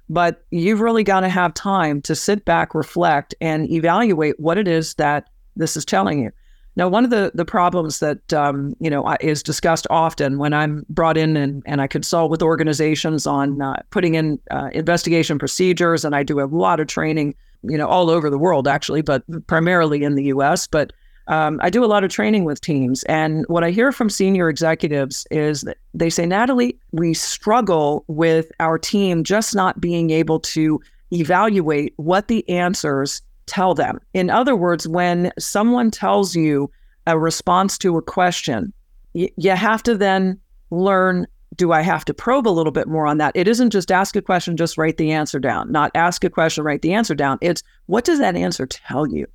But 0.09 0.43
you've 0.51 0.81
really 0.81 1.03
got 1.03 1.21
to 1.21 1.29
have 1.29 1.53
time 1.53 2.01
to 2.01 2.15
sit 2.15 2.43
back, 2.43 2.75
reflect, 2.75 3.33
and 3.39 3.69
evaluate 3.71 4.39
what 4.39 4.57
it 4.57 4.67
is 4.67 4.95
that 4.95 5.29
this 5.55 5.77
is 5.77 5.85
telling 5.85 6.21
you. 6.21 6.31
Now, 6.77 6.89
one 6.89 7.05
of 7.05 7.10
the, 7.10 7.32
the 7.34 7.46
problems 7.46 8.00
that 8.00 8.34
um, 8.34 8.75
you 8.79 8.89
know 8.89 9.15
is 9.22 9.41
discussed 9.41 9.88
often 9.89 10.38
when 10.38 10.53
I'm 10.53 10.86
brought 10.89 11.17
in 11.17 11.38
and, 11.38 11.63
and 11.65 11.82
I 11.82 11.88
consult 11.88 12.29
with 12.29 12.41
organizations 12.41 13.25
on 13.25 13.62
uh, 13.62 13.82
putting 13.91 14.15
in 14.15 14.39
uh, 14.51 14.70
investigation 14.74 15.39
procedures, 15.39 16.03
and 16.03 16.15
I 16.15 16.24
do 16.24 16.41
a 16.41 16.46
lot 16.46 16.79
of 16.79 16.88
training, 16.88 17.36
you 17.63 17.77
know, 17.77 17.88
all 17.88 18.10
over 18.10 18.29
the 18.29 18.38
world 18.38 18.67
actually, 18.67 19.01
but 19.01 19.24
primarily 19.48 20.03
in 20.03 20.15
the 20.15 20.25
U.S. 20.25 20.67
But 20.67 20.91
um, 21.27 21.60
I 21.63 21.70
do 21.70 21.84
a 21.84 21.88
lot 21.88 22.03
of 22.03 22.12
training 22.12 22.44
with 22.44 22.62
teams. 22.62 23.03
And 23.03 23.46
what 23.48 23.63
I 23.63 23.72
hear 23.72 23.91
from 23.91 24.10
senior 24.10 24.50
executives 24.50 25.25
is 25.32 25.62
that 25.62 25.77
they 25.94 26.10
say, 26.10 26.25
Natalie, 26.25 26.77
we 26.91 27.13
struggle 27.13 28.03
with 28.08 28.51
our 28.60 28.77
team 28.77 29.24
just 29.24 29.55
not 29.55 29.82
being 29.82 30.12
able 30.12 30.39
to 30.41 30.79
evaluate 31.12 31.94
what 31.98 32.27
the 32.27 32.48
answers 32.50 33.22
tell 33.45 33.73
them. 33.73 33.99
In 34.13 34.29
other 34.29 34.55
words, 34.55 34.87
when 34.87 35.31
someone 35.37 35.91
tells 35.91 36.35
you 36.35 36.71
a 37.07 37.17
response 37.17 37.77
to 37.79 37.97
a 37.97 38.01
question, 38.01 38.73
y- 39.13 39.29
you 39.37 39.51
have 39.51 39.83
to 39.83 39.95
then 39.95 40.39
learn 40.71 41.27
do 41.55 41.71
I 41.71 41.81
have 41.81 42.03
to 42.05 42.13
probe 42.13 42.47
a 42.47 42.49
little 42.49 42.71
bit 42.71 42.87
more 42.87 43.05
on 43.05 43.17
that? 43.19 43.31
It 43.35 43.47
isn't 43.47 43.69
just 43.69 43.91
ask 43.91 44.15
a 44.15 44.21
question, 44.21 44.57
just 44.57 44.77
write 44.77 44.97
the 44.97 45.11
answer 45.11 45.39
down, 45.39 45.71
not 45.71 45.91
ask 45.95 46.23
a 46.23 46.29
question, 46.29 46.63
write 46.63 46.81
the 46.81 46.93
answer 46.93 47.15
down. 47.15 47.37
It's 47.41 47.63
what 47.85 48.03
does 48.03 48.19
that 48.19 48.35
answer 48.35 48.65
tell 48.65 49.07
you? 49.07 49.25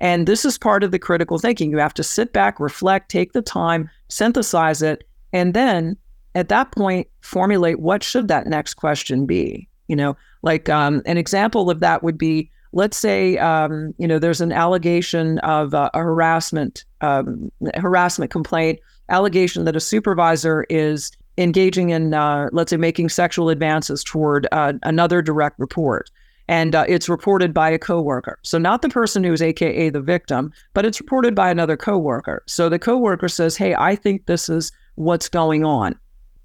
And 0.00 0.26
this 0.26 0.44
is 0.44 0.58
part 0.58 0.82
of 0.82 0.90
the 0.90 0.98
critical 0.98 1.38
thinking. 1.38 1.70
You 1.70 1.78
have 1.78 1.94
to 1.94 2.02
sit 2.02 2.32
back, 2.32 2.58
reflect, 2.58 3.10
take 3.10 3.32
the 3.32 3.42
time, 3.42 3.88
synthesize 4.08 4.82
it, 4.82 5.04
and 5.32 5.54
then 5.54 5.96
at 6.34 6.48
that 6.48 6.72
point, 6.72 7.08
formulate 7.20 7.78
what 7.78 8.02
should 8.02 8.28
that 8.28 8.46
next 8.46 8.74
question 8.74 9.26
be. 9.26 9.68
You 9.88 9.96
know, 9.96 10.16
like 10.42 10.68
um, 10.68 11.02
an 11.06 11.18
example 11.18 11.70
of 11.70 11.80
that 11.80 12.02
would 12.02 12.18
be 12.18 12.50
let's 12.72 12.96
say 12.96 13.38
um, 13.38 13.94
you 13.98 14.06
know 14.08 14.18
there's 14.18 14.40
an 14.40 14.52
allegation 14.52 15.38
of 15.40 15.74
uh, 15.74 15.90
a 15.94 15.98
harassment 16.00 16.84
um, 17.00 17.50
harassment 17.76 18.30
complaint 18.30 18.78
allegation 19.08 19.64
that 19.64 19.76
a 19.76 19.80
supervisor 19.80 20.64
is 20.70 21.12
engaging 21.38 21.90
in, 21.90 22.14
uh, 22.14 22.48
let's 22.52 22.70
say, 22.70 22.76
making 22.76 23.08
sexual 23.08 23.48
advances 23.48 24.04
toward 24.04 24.46
uh, 24.52 24.74
another 24.82 25.22
direct 25.22 25.58
report. 25.58 26.10
And 26.48 26.74
uh, 26.74 26.84
it's 26.88 27.08
reported 27.08 27.54
by 27.54 27.70
a 27.70 27.78
coworker. 27.78 28.38
So 28.42 28.58
not 28.58 28.82
the 28.82 28.88
person 28.88 29.22
who's 29.22 29.40
AKA 29.40 29.90
the 29.90 30.00
victim, 30.00 30.52
but 30.74 30.84
it's 30.84 31.00
reported 31.00 31.34
by 31.34 31.50
another 31.50 31.76
coworker. 31.76 32.42
So 32.46 32.68
the 32.68 32.80
coworker 32.80 33.28
says, 33.28 33.56
"Hey, 33.56 33.74
I 33.78 33.94
think 33.94 34.26
this 34.26 34.48
is 34.48 34.72
what's 34.96 35.28
going 35.28 35.64
on." 35.64 35.98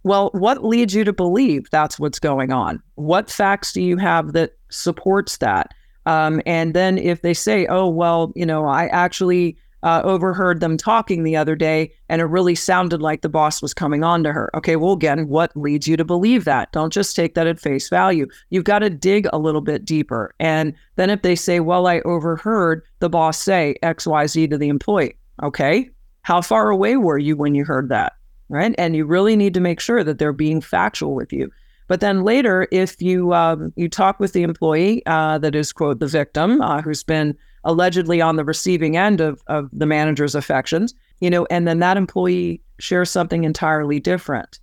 Well, 0.04 0.30
what 0.34 0.64
leads 0.64 0.94
you 0.94 1.04
to 1.04 1.12
believe 1.12 1.70
that's 1.72 2.00
what's 2.00 2.20
going 2.20 2.52
on? 2.52 2.82
What 2.96 3.30
facts 3.30 3.74
do 3.74 3.82
you 3.82 3.98
have 3.98 4.34
that 4.34 4.52
supports 4.70 5.38
that? 5.38 5.74
Um, 6.08 6.42
and 6.46 6.74
then 6.74 6.98
if 6.98 7.22
they 7.22 7.34
say, 7.34 7.68
"Oh, 7.68 7.88
well, 7.88 8.34
you 8.36 8.46
know, 8.46 8.66
I 8.66 8.88
actually 8.88 9.58
uh, 9.84 10.02
overheard 10.04 10.60
them 10.60 10.76
talking 10.78 11.24
the 11.24 11.36
other 11.36 11.56
day, 11.56 11.92
and 12.10 12.22
it 12.22 12.26
really 12.26 12.56
sounded 12.56 13.02
like 13.02 13.22
the 13.22 13.30
boss 13.30 13.62
was 13.62 13.74
coming 13.74 14.04
on 14.04 14.24
to 14.24 14.34
her. 14.34 14.50
Okay, 14.56 14.76
well, 14.76 14.94
again, 14.94 15.28
what 15.28 15.56
leads 15.56 15.88
you 15.88 15.96
to 15.98 16.06
believe 16.06 16.46
that? 16.46 16.72
Don't 16.72 16.92
just 16.92 17.16
take 17.16 17.36
that 17.36 17.48
at 17.48 17.60
face 17.60 17.90
value. 17.90 18.28
You've 18.50 18.64
got 18.64 18.80
to 18.80 18.90
dig 18.90 19.28
a 19.32 19.38
little 19.38 19.62
bit 19.62 19.86
deeper. 19.86 20.34
And 20.40 20.74
then 20.96 21.10
if 21.10 21.22
they 21.22 21.36
say, 21.36 21.60
well, 21.60 21.88
I 21.88 22.00
overheard 22.02 22.84
the 23.00 23.10
boss 23.10 23.40
say 23.42 23.76
XYZ 23.84 24.50
to 24.50 24.58
the 24.58 24.70
employee, 24.70 25.16
okay, 25.44 25.90
how 26.24 26.42
far 26.42 26.70
away 26.70 26.98
were 26.98 27.20
you 27.20 27.38
when 27.38 27.54
you 27.56 27.64
heard 27.64 27.90
that? 27.90 28.14
Right. 28.50 28.74
And 28.78 28.96
you 28.96 29.06
really 29.06 29.36
need 29.36 29.54
to 29.56 29.60
make 29.60 29.82
sure 29.82 30.06
that 30.06 30.20
they're 30.20 30.32
being 30.32 30.62
factual 30.62 31.14
with 31.14 31.34
you. 31.34 31.52
But 31.88 32.02
then 32.02 32.24
later, 32.24 32.68
if 32.72 33.02
you 33.02 33.34
um, 33.34 33.74
you 33.76 33.90
talk 33.90 34.20
with 34.20 34.34
the 34.34 34.44
employee 34.44 35.04
uh, 35.06 35.38
that 35.40 35.56
is 35.56 35.72
quote 35.72 36.00
the 36.00 36.08
victim 36.08 36.62
uh, 36.62 36.82
who's 36.82 37.04
been 37.04 37.36
allegedly 37.64 38.22
on 38.22 38.36
the 38.36 38.46
receiving 38.46 38.98
end 38.98 39.22
of, 39.22 39.42
of 39.48 39.70
the 39.74 39.86
manager's 39.86 40.36
affections, 40.36 40.94
you 41.20 41.30
know, 41.30 41.46
and 41.50 41.68
then 41.68 41.80
that 41.80 41.98
employee 41.98 42.62
shares 42.80 43.10
something 43.10 43.44
entirely 43.44 44.00
different. 44.00 44.60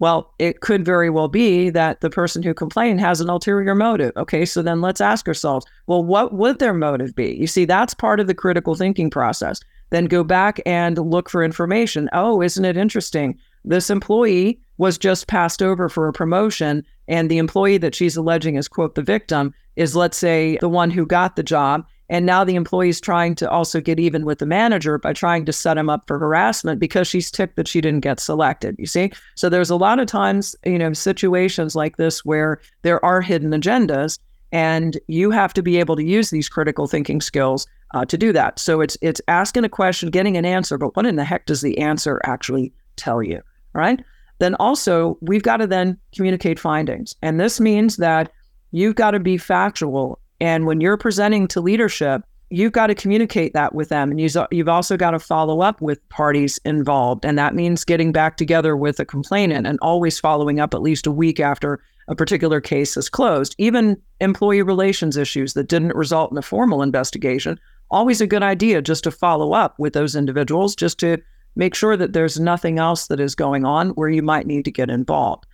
Well, 0.00 0.32
it 0.38 0.60
could 0.60 0.84
very 0.84 1.10
well 1.10 1.28
be 1.28 1.70
that 1.70 2.00
the 2.00 2.10
person 2.10 2.42
who 2.42 2.54
complained 2.54 3.00
has 3.00 3.20
an 3.20 3.28
ulterior 3.28 3.74
motive. 3.74 4.12
Okay, 4.16 4.44
so 4.44 4.62
then 4.62 4.80
let's 4.80 5.00
ask 5.00 5.26
ourselves, 5.26 5.66
well, 5.88 6.04
what 6.04 6.32
would 6.32 6.60
their 6.60 6.74
motive 6.74 7.16
be? 7.16 7.34
You 7.34 7.48
see, 7.48 7.64
that's 7.64 7.94
part 7.94 8.20
of 8.20 8.28
the 8.28 8.34
critical 8.34 8.76
thinking 8.76 9.10
process. 9.10 9.60
Then 9.90 10.04
go 10.04 10.22
back 10.22 10.60
and 10.66 10.98
look 10.98 11.28
for 11.28 11.42
information. 11.42 12.08
Oh, 12.12 12.42
isn't 12.42 12.64
it 12.64 12.76
interesting? 12.76 13.38
This 13.64 13.90
employee 13.90 14.60
was 14.78 14.96
just 14.96 15.26
passed 15.26 15.62
over 15.62 15.88
for 15.88 16.08
a 16.08 16.12
promotion, 16.12 16.84
and 17.06 17.30
the 17.30 17.38
employee 17.38 17.78
that 17.78 17.94
she's 17.94 18.16
alleging 18.16 18.56
is, 18.56 18.68
quote, 18.68 18.94
the 18.94 19.02
victim 19.02 19.54
is, 19.76 19.94
let's 19.94 20.16
say, 20.16 20.56
the 20.60 20.68
one 20.68 20.90
who 20.90 21.06
got 21.06 21.36
the 21.36 21.42
job. 21.42 21.86
And 22.10 22.24
now 22.24 22.42
the 22.42 22.54
employee 22.54 22.88
is 22.88 23.00
trying 23.02 23.34
to 23.34 23.50
also 23.50 23.82
get 23.82 24.00
even 24.00 24.24
with 24.24 24.38
the 24.38 24.46
manager 24.46 24.98
by 24.98 25.12
trying 25.12 25.44
to 25.44 25.52
set 25.52 25.76
him 25.76 25.90
up 25.90 26.06
for 26.06 26.18
harassment 26.18 26.80
because 26.80 27.06
she's 27.06 27.30
ticked 27.30 27.56
that 27.56 27.68
she 27.68 27.82
didn't 27.82 28.00
get 28.00 28.18
selected. 28.18 28.76
You 28.78 28.86
see? 28.86 29.12
So 29.34 29.50
there's 29.50 29.68
a 29.68 29.76
lot 29.76 29.98
of 29.98 30.06
times, 30.06 30.56
you 30.64 30.78
know, 30.78 30.94
situations 30.94 31.76
like 31.76 31.98
this 31.98 32.24
where 32.24 32.60
there 32.80 33.04
are 33.04 33.20
hidden 33.20 33.50
agendas 33.50 34.18
and 34.52 34.98
you 35.08 35.30
have 35.30 35.52
to 35.54 35.62
be 35.62 35.76
able 35.76 35.96
to 35.96 36.04
use 36.04 36.30
these 36.30 36.48
critical 36.48 36.86
thinking 36.86 37.20
skills 37.20 37.66
uh, 37.94 38.04
to 38.06 38.16
do 38.16 38.32
that. 38.32 38.58
So 38.58 38.80
it's 38.80 38.96
it's 39.02 39.20
asking 39.28 39.64
a 39.64 39.68
question, 39.68 40.10
getting 40.10 40.36
an 40.36 40.44
answer, 40.44 40.78
but 40.78 40.96
what 40.96 41.06
in 41.06 41.16
the 41.16 41.24
heck 41.24 41.46
does 41.46 41.60
the 41.60 41.78
answer 41.78 42.20
actually 42.24 42.72
tell 42.96 43.22
you? 43.22 43.42
Right? 43.74 44.02
Then 44.38 44.54
also 44.56 45.18
we've 45.20 45.42
got 45.42 45.58
to 45.58 45.66
then 45.66 45.98
communicate 46.14 46.58
findings, 46.58 47.14
and 47.22 47.40
this 47.40 47.60
means 47.60 47.96
that 47.96 48.32
you've 48.70 48.96
got 48.96 49.12
to 49.12 49.20
be 49.20 49.38
factual 49.38 50.20
and 50.40 50.66
when 50.66 50.80
you're 50.80 50.96
presenting 50.96 51.48
to 51.48 51.60
leadership, 51.60 52.22
you've 52.50 52.72
got 52.72 52.86
to 52.86 52.94
communicate 52.94 53.52
that 53.52 53.74
with 53.74 53.88
them. 53.88 54.10
And 54.10 54.20
you've 54.20 54.68
also 54.68 54.96
got 54.96 55.10
to 55.10 55.18
follow 55.18 55.60
up 55.60 55.80
with 55.80 56.06
parties 56.08 56.58
involved. 56.64 57.24
And 57.24 57.38
that 57.38 57.54
means 57.54 57.84
getting 57.84 58.12
back 58.12 58.36
together 58.36 58.76
with 58.76 59.00
a 59.00 59.04
complainant 59.04 59.66
and 59.66 59.78
always 59.82 60.18
following 60.18 60.60
up 60.60 60.74
at 60.74 60.82
least 60.82 61.06
a 61.06 61.12
week 61.12 61.40
after 61.40 61.80
a 62.08 62.14
particular 62.14 62.60
case 62.60 62.96
is 62.96 63.10
closed. 63.10 63.54
Even 63.58 64.00
employee 64.20 64.62
relations 64.62 65.16
issues 65.16 65.52
that 65.54 65.68
didn't 65.68 65.94
result 65.94 66.30
in 66.32 66.38
a 66.38 66.42
formal 66.42 66.82
investigation, 66.82 67.60
always 67.90 68.20
a 68.20 68.26
good 68.26 68.42
idea 68.42 68.80
just 68.80 69.04
to 69.04 69.10
follow 69.10 69.52
up 69.52 69.74
with 69.78 69.92
those 69.92 70.16
individuals, 70.16 70.74
just 70.74 70.98
to 71.00 71.18
make 71.58 71.74
sure 71.74 71.96
that 71.96 72.14
there's 72.14 72.40
nothing 72.40 72.78
else 72.78 73.08
that 73.08 73.20
is 73.20 73.34
going 73.34 73.66
on 73.66 73.90
where 73.90 74.08
you 74.08 74.22
might 74.22 74.46
need 74.46 74.64
to 74.64 74.70
get 74.70 74.88
involved. 74.88 75.44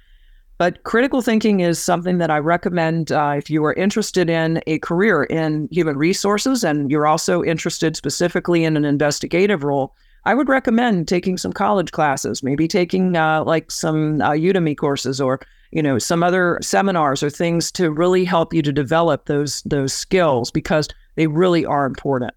But 0.57 0.85
critical 0.85 1.21
thinking 1.21 1.61
is 1.61 1.83
something 1.83 2.19
that 2.19 2.31
I 2.31 2.39
recommend 2.39 3.11
uh, 3.11 3.35
if 3.37 3.51
you 3.51 3.65
are 3.65 3.73
interested 3.73 4.31
in 4.31 4.63
a 4.69 4.79
career 4.79 5.25
in 5.25 5.69
human 5.73 5.97
resources 5.97 6.63
and 6.63 6.91
you're 6.91 7.09
also 7.09 7.43
interested 7.43 7.97
specifically 7.97 8.63
in 8.63 8.77
an 8.77 8.85
investigative 8.85 9.65
role. 9.65 9.97
I 10.27 10.35
would 10.35 10.49
recommend 10.49 11.09
taking 11.09 11.37
some 11.37 11.53
college 11.53 11.91
classes, 11.91 12.43
maybe 12.43 12.69
taking 12.69 13.17
uh, 13.17 13.43
like 13.45 13.71
some 13.71 14.21
uh, 14.21 14.31
Udemy 14.31 14.77
courses 14.77 15.21
or 15.21 15.41
you 15.73 15.83
know 15.83 15.99
some 15.99 16.23
other 16.23 16.59
seminars 16.63 17.23
or 17.23 17.31
things 17.31 17.73
to 17.73 17.91
really 17.91 18.25
help 18.25 18.55
you 18.55 18.63
to 18.63 18.73
develop 18.73 19.27
those 19.27 19.61
those 19.63 19.93
skills 19.93 20.51
because 20.51 20.89
they 21.17 21.27
really 21.27 21.67
are 21.67 21.85
important. 21.85 22.33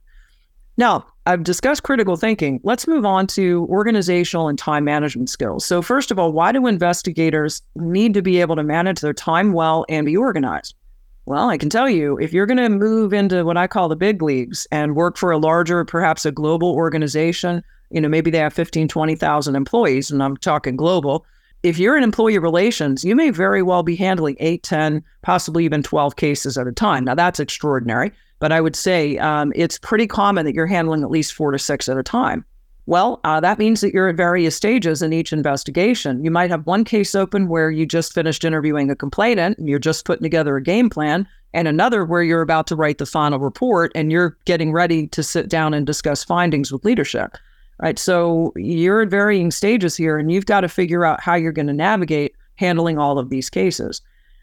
Now, 0.76 1.06
I've 1.28 1.44
discussed 1.44 1.84
critical 1.84 2.16
thinking. 2.16 2.62
Let's 2.64 2.88
move 2.88 3.06
on 3.06 3.28
to 3.28 3.68
organizational 3.70 4.48
and 4.48 4.58
time 4.58 4.86
management 4.86 5.30
skills. 5.30 5.66
So, 5.66 5.82
first 5.82 6.10
of 6.10 6.18
all, 6.18 6.32
why 6.32 6.54
do 6.54 6.68
investigators 6.68 7.62
need 7.76 8.14
to 8.14 8.22
be 8.22 8.40
able 8.40 8.56
to 8.56 8.64
manage 8.64 9.02
their 9.02 9.14
time 9.14 9.52
well 9.52 9.86
and 9.90 10.06
be 10.06 10.16
organized? 10.16 10.74
Well, 11.26 11.50
I 11.50 11.58
can 11.58 11.70
tell 11.70 11.90
you, 11.90 12.18
if 12.18 12.32
you're 12.32 12.46
going 12.46 12.56
to 12.60 12.70
move 12.70 13.12
into 13.12 13.44
what 13.44 13.58
I 13.58 13.68
call 13.68 13.90
the 13.90 13.98
big 13.98 14.22
leagues 14.22 14.68
and 14.72 14.96
work 14.96 15.18
for 15.18 15.32
a 15.32 15.38
larger, 15.38 15.84
perhaps 15.84 16.26
a 16.26 16.32
global 16.32 16.72
organization, 16.72 17.62
you 17.92 18.00
know, 18.00 18.08
maybe 18.08 18.32
they 18.32 18.38
have 18.38 18.54
15, 18.54 18.88
20,000 18.88 19.54
employees, 19.54 20.10
and 20.10 20.24
I'm 20.24 20.38
talking 20.38 20.78
global. 20.78 21.26
If 21.64 21.80
you're 21.80 21.98
in 21.98 22.04
employee 22.04 22.38
relations, 22.38 23.04
you 23.04 23.16
may 23.16 23.30
very 23.30 23.64
well 23.64 23.84
be 23.84 23.96
handling 23.96 24.38
8, 24.40 24.64
10, 24.64 25.04
possibly 25.24 25.66
even 25.66 25.84
12 25.84 26.16
cases 26.16 26.58
at 26.58 26.68
a 26.68 26.72
time. 26.72 27.04
Now, 27.04 27.16
that's 27.16 27.40
extraordinary. 27.40 28.12
But 28.40 28.52
I 28.52 28.62
would 28.62 28.76
say 28.76 29.18
um, 29.18 29.52
it's 29.56 29.80
pretty 29.80 30.08
common 30.08 30.46
that 30.46 30.54
you're 30.54 30.68
handling 30.68 31.02
at 31.02 31.10
least 31.10 31.34
four 31.34 31.52
to 31.52 31.60
six 31.60 31.90
at 31.90 31.98
a 31.98 32.04
time. 32.04 32.46
Well, 32.86 33.20
uh, 33.26 33.40
that 33.42 33.60
means 33.60 33.82
that 33.82 33.94
you're 33.94 34.08
at 34.08 34.16
various 34.16 34.56
stages 34.56 35.02
in 35.02 35.12
each 35.12 35.34
investigation. 35.34 36.24
You 36.24 36.32
might 36.32 36.50
have 36.50 36.66
one 36.66 36.86
case 36.86 37.16
open 37.16 37.50
where 37.50 37.70
you 37.70 37.86
just 37.86 38.14
finished 38.14 38.46
interviewing 38.46 38.90
a 38.90 38.96
complainant 38.96 39.58
and 39.58 39.68
you're 39.68 39.80
just 39.80 40.06
putting 40.06 40.24
together 40.24 40.56
a 40.56 40.64
game 40.64 40.90
plan, 40.90 41.28
and 41.54 41.68
another 41.68 42.06
where 42.06 42.24
you're 42.24 42.42
about 42.42 42.68
to 42.68 42.76
write 42.76 42.98
the 42.98 43.06
final 43.06 43.40
report 43.40 43.92
and 43.94 44.12
you're 44.12 44.38
getting 44.46 44.72
ready 44.72 45.08
to 45.08 45.22
sit 45.22 45.50
down 45.50 45.74
and 45.74 45.86
discuss 45.86 46.24
findings 46.24 46.72
with 46.72 46.86
leadership. 46.86 47.38
Right. 47.80 48.00
So 48.00 48.54
you're 48.56 49.04
at 49.04 49.10
varying 49.10 49.52
stages 49.52 49.96
here, 49.96 50.18
and 50.18 50.32
you've 50.32 50.48
got 50.48 50.62
to 50.62 50.70
figure 50.70 51.06
out 51.06 51.22
how 51.22 51.36
you're 51.36 51.52
going 51.52 51.68
to 51.68 51.74
navigate 51.74 52.36
handling 52.56 52.98
all 52.98 53.20
of 53.20 53.30
these 53.30 53.50
cases. 53.50 54.02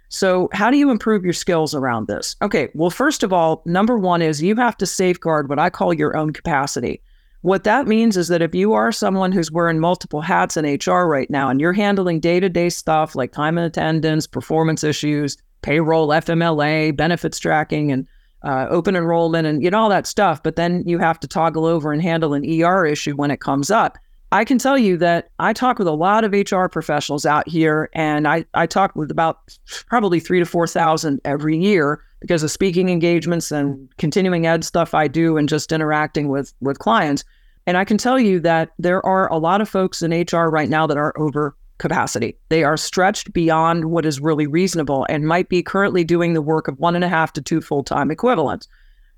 So, 0.08 0.48
how 0.52 0.70
do 0.70 0.76
you 0.76 0.90
improve 0.90 1.24
your 1.24 1.32
skills 1.32 1.74
around 1.74 2.06
this? 2.06 2.36
Okay, 2.40 2.68
well, 2.74 2.90
first 2.90 3.24
of 3.24 3.32
all, 3.32 3.62
number 3.64 3.98
one 3.98 4.22
is 4.22 4.42
you 4.42 4.54
have 4.54 4.76
to 4.76 4.86
safeguard 4.86 5.48
what 5.48 5.58
I 5.58 5.70
call 5.70 5.92
your 5.92 6.16
own 6.16 6.32
capacity. 6.32 7.00
What 7.40 7.64
that 7.64 7.86
means 7.86 8.16
is 8.16 8.28
that 8.28 8.40
if 8.40 8.54
you 8.54 8.72
are 8.72 8.92
someone 8.92 9.32
who's 9.32 9.50
wearing 9.50 9.78
multiple 9.80 10.20
hats 10.20 10.56
in 10.56 10.64
HR 10.64 11.06
right 11.06 11.28
now 11.28 11.50
and 11.50 11.60
you're 11.60 11.72
handling 11.72 12.20
day 12.20 12.40
to 12.40 12.48
day 12.48 12.70
stuff 12.70 13.14
like 13.14 13.32
time 13.32 13.58
and 13.58 13.66
attendance, 13.66 14.26
performance 14.26 14.84
issues, 14.84 15.36
payroll, 15.60 16.08
FMLA, 16.08 16.96
benefits 16.96 17.38
tracking, 17.38 17.90
and 17.90 18.06
uh, 18.44 18.66
open 18.70 18.94
enrollment, 18.94 19.46
and 19.46 19.62
you 19.62 19.70
know 19.70 19.80
all 19.80 19.88
that 19.88 20.06
stuff, 20.06 20.42
but 20.42 20.56
then 20.56 20.82
you 20.86 20.98
have 20.98 21.18
to 21.20 21.28
toggle 21.28 21.64
over 21.64 21.92
and 21.92 22.02
handle 22.02 22.34
an 22.34 22.44
ER 22.44 22.86
issue 22.86 23.16
when 23.16 23.30
it 23.30 23.40
comes 23.40 23.70
up. 23.70 23.98
I 24.32 24.44
can 24.44 24.58
tell 24.58 24.76
you 24.76 24.96
that 24.98 25.30
I 25.38 25.52
talk 25.52 25.78
with 25.78 25.86
a 25.86 25.92
lot 25.92 26.24
of 26.24 26.32
HR 26.32 26.66
professionals 26.66 27.24
out 27.24 27.48
here, 27.48 27.88
and 27.94 28.26
I, 28.26 28.44
I 28.54 28.66
talk 28.66 28.96
with 28.96 29.10
about 29.10 29.56
probably 29.86 30.18
three 30.18 30.40
to 30.40 30.44
4,000 30.44 31.20
every 31.24 31.56
year 31.56 32.02
because 32.20 32.42
of 32.42 32.50
speaking 32.50 32.88
engagements 32.88 33.52
and 33.52 33.88
continuing 33.96 34.46
ed 34.46 34.64
stuff 34.64 34.92
I 34.92 35.06
do 35.08 35.36
and 35.36 35.48
just 35.48 35.70
interacting 35.70 36.28
with, 36.28 36.52
with 36.60 36.80
clients. 36.80 37.22
And 37.66 37.76
I 37.76 37.84
can 37.84 37.96
tell 37.96 38.18
you 38.18 38.40
that 38.40 38.72
there 38.78 39.04
are 39.06 39.30
a 39.30 39.38
lot 39.38 39.60
of 39.60 39.68
folks 39.68 40.02
in 40.02 40.10
HR 40.10 40.48
right 40.48 40.68
now 40.68 40.86
that 40.86 40.96
are 40.96 41.16
over 41.16 41.54
capacity. 41.84 42.34
They 42.48 42.64
are 42.64 42.78
stretched 42.78 43.34
beyond 43.34 43.84
what 43.84 44.06
is 44.06 44.18
really 44.18 44.46
reasonable 44.46 45.04
and 45.10 45.26
might 45.26 45.50
be 45.50 45.62
currently 45.62 46.02
doing 46.02 46.32
the 46.32 46.40
work 46.40 46.66
of 46.66 46.78
one 46.78 46.94
and 46.94 47.04
a 47.04 47.10
half 47.10 47.34
to 47.34 47.42
two 47.42 47.60
full 47.60 47.84
time 47.84 48.10
equivalents. 48.10 48.66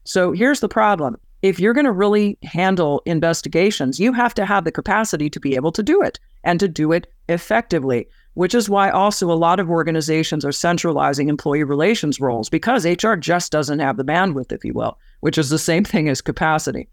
So 0.02 0.32
here's 0.32 0.58
the 0.58 0.68
problem 0.68 1.16
if 1.42 1.61
you're 1.61 1.75
going 1.75 1.85
to 1.85 1.92
really 1.92 2.37
handle 2.42 3.02
investigations, 3.06 4.00
you 4.00 4.12
have 4.12 4.35
to 4.35 4.44
have 4.44 4.64
the 4.64 4.73
capacity 4.73 5.30
to 5.30 5.38
be 5.38 5.54
able 5.54 5.70
to 5.70 5.82
do 5.82 6.02
it 6.02 6.18
and 6.42 6.58
to 6.58 6.66
do 6.66 6.90
it 6.90 7.06
effectively, 7.28 8.08
which 8.35 8.52
is 8.52 8.68
why 8.68 8.90
also 8.90 9.30
a 9.30 9.42
lot 9.46 9.61
of 9.61 9.70
organizations 9.70 10.44
are 10.44 10.50
centralizing 10.50 11.28
employee 11.28 11.62
relations 11.62 12.18
roles 12.18 12.49
because 12.49 12.85
HR 12.85 13.14
just 13.14 13.52
doesn't 13.52 13.78
have 13.78 13.96
the 13.96 14.04
bandwidth, 14.04 14.50
if 14.50 14.64
you 14.64 14.73
will, 14.73 14.99
which 15.20 15.38
is 15.38 15.50
the 15.50 15.58
same 15.70 15.85
thing 15.85 16.08
as 16.08 16.20
capacity. 16.20 16.88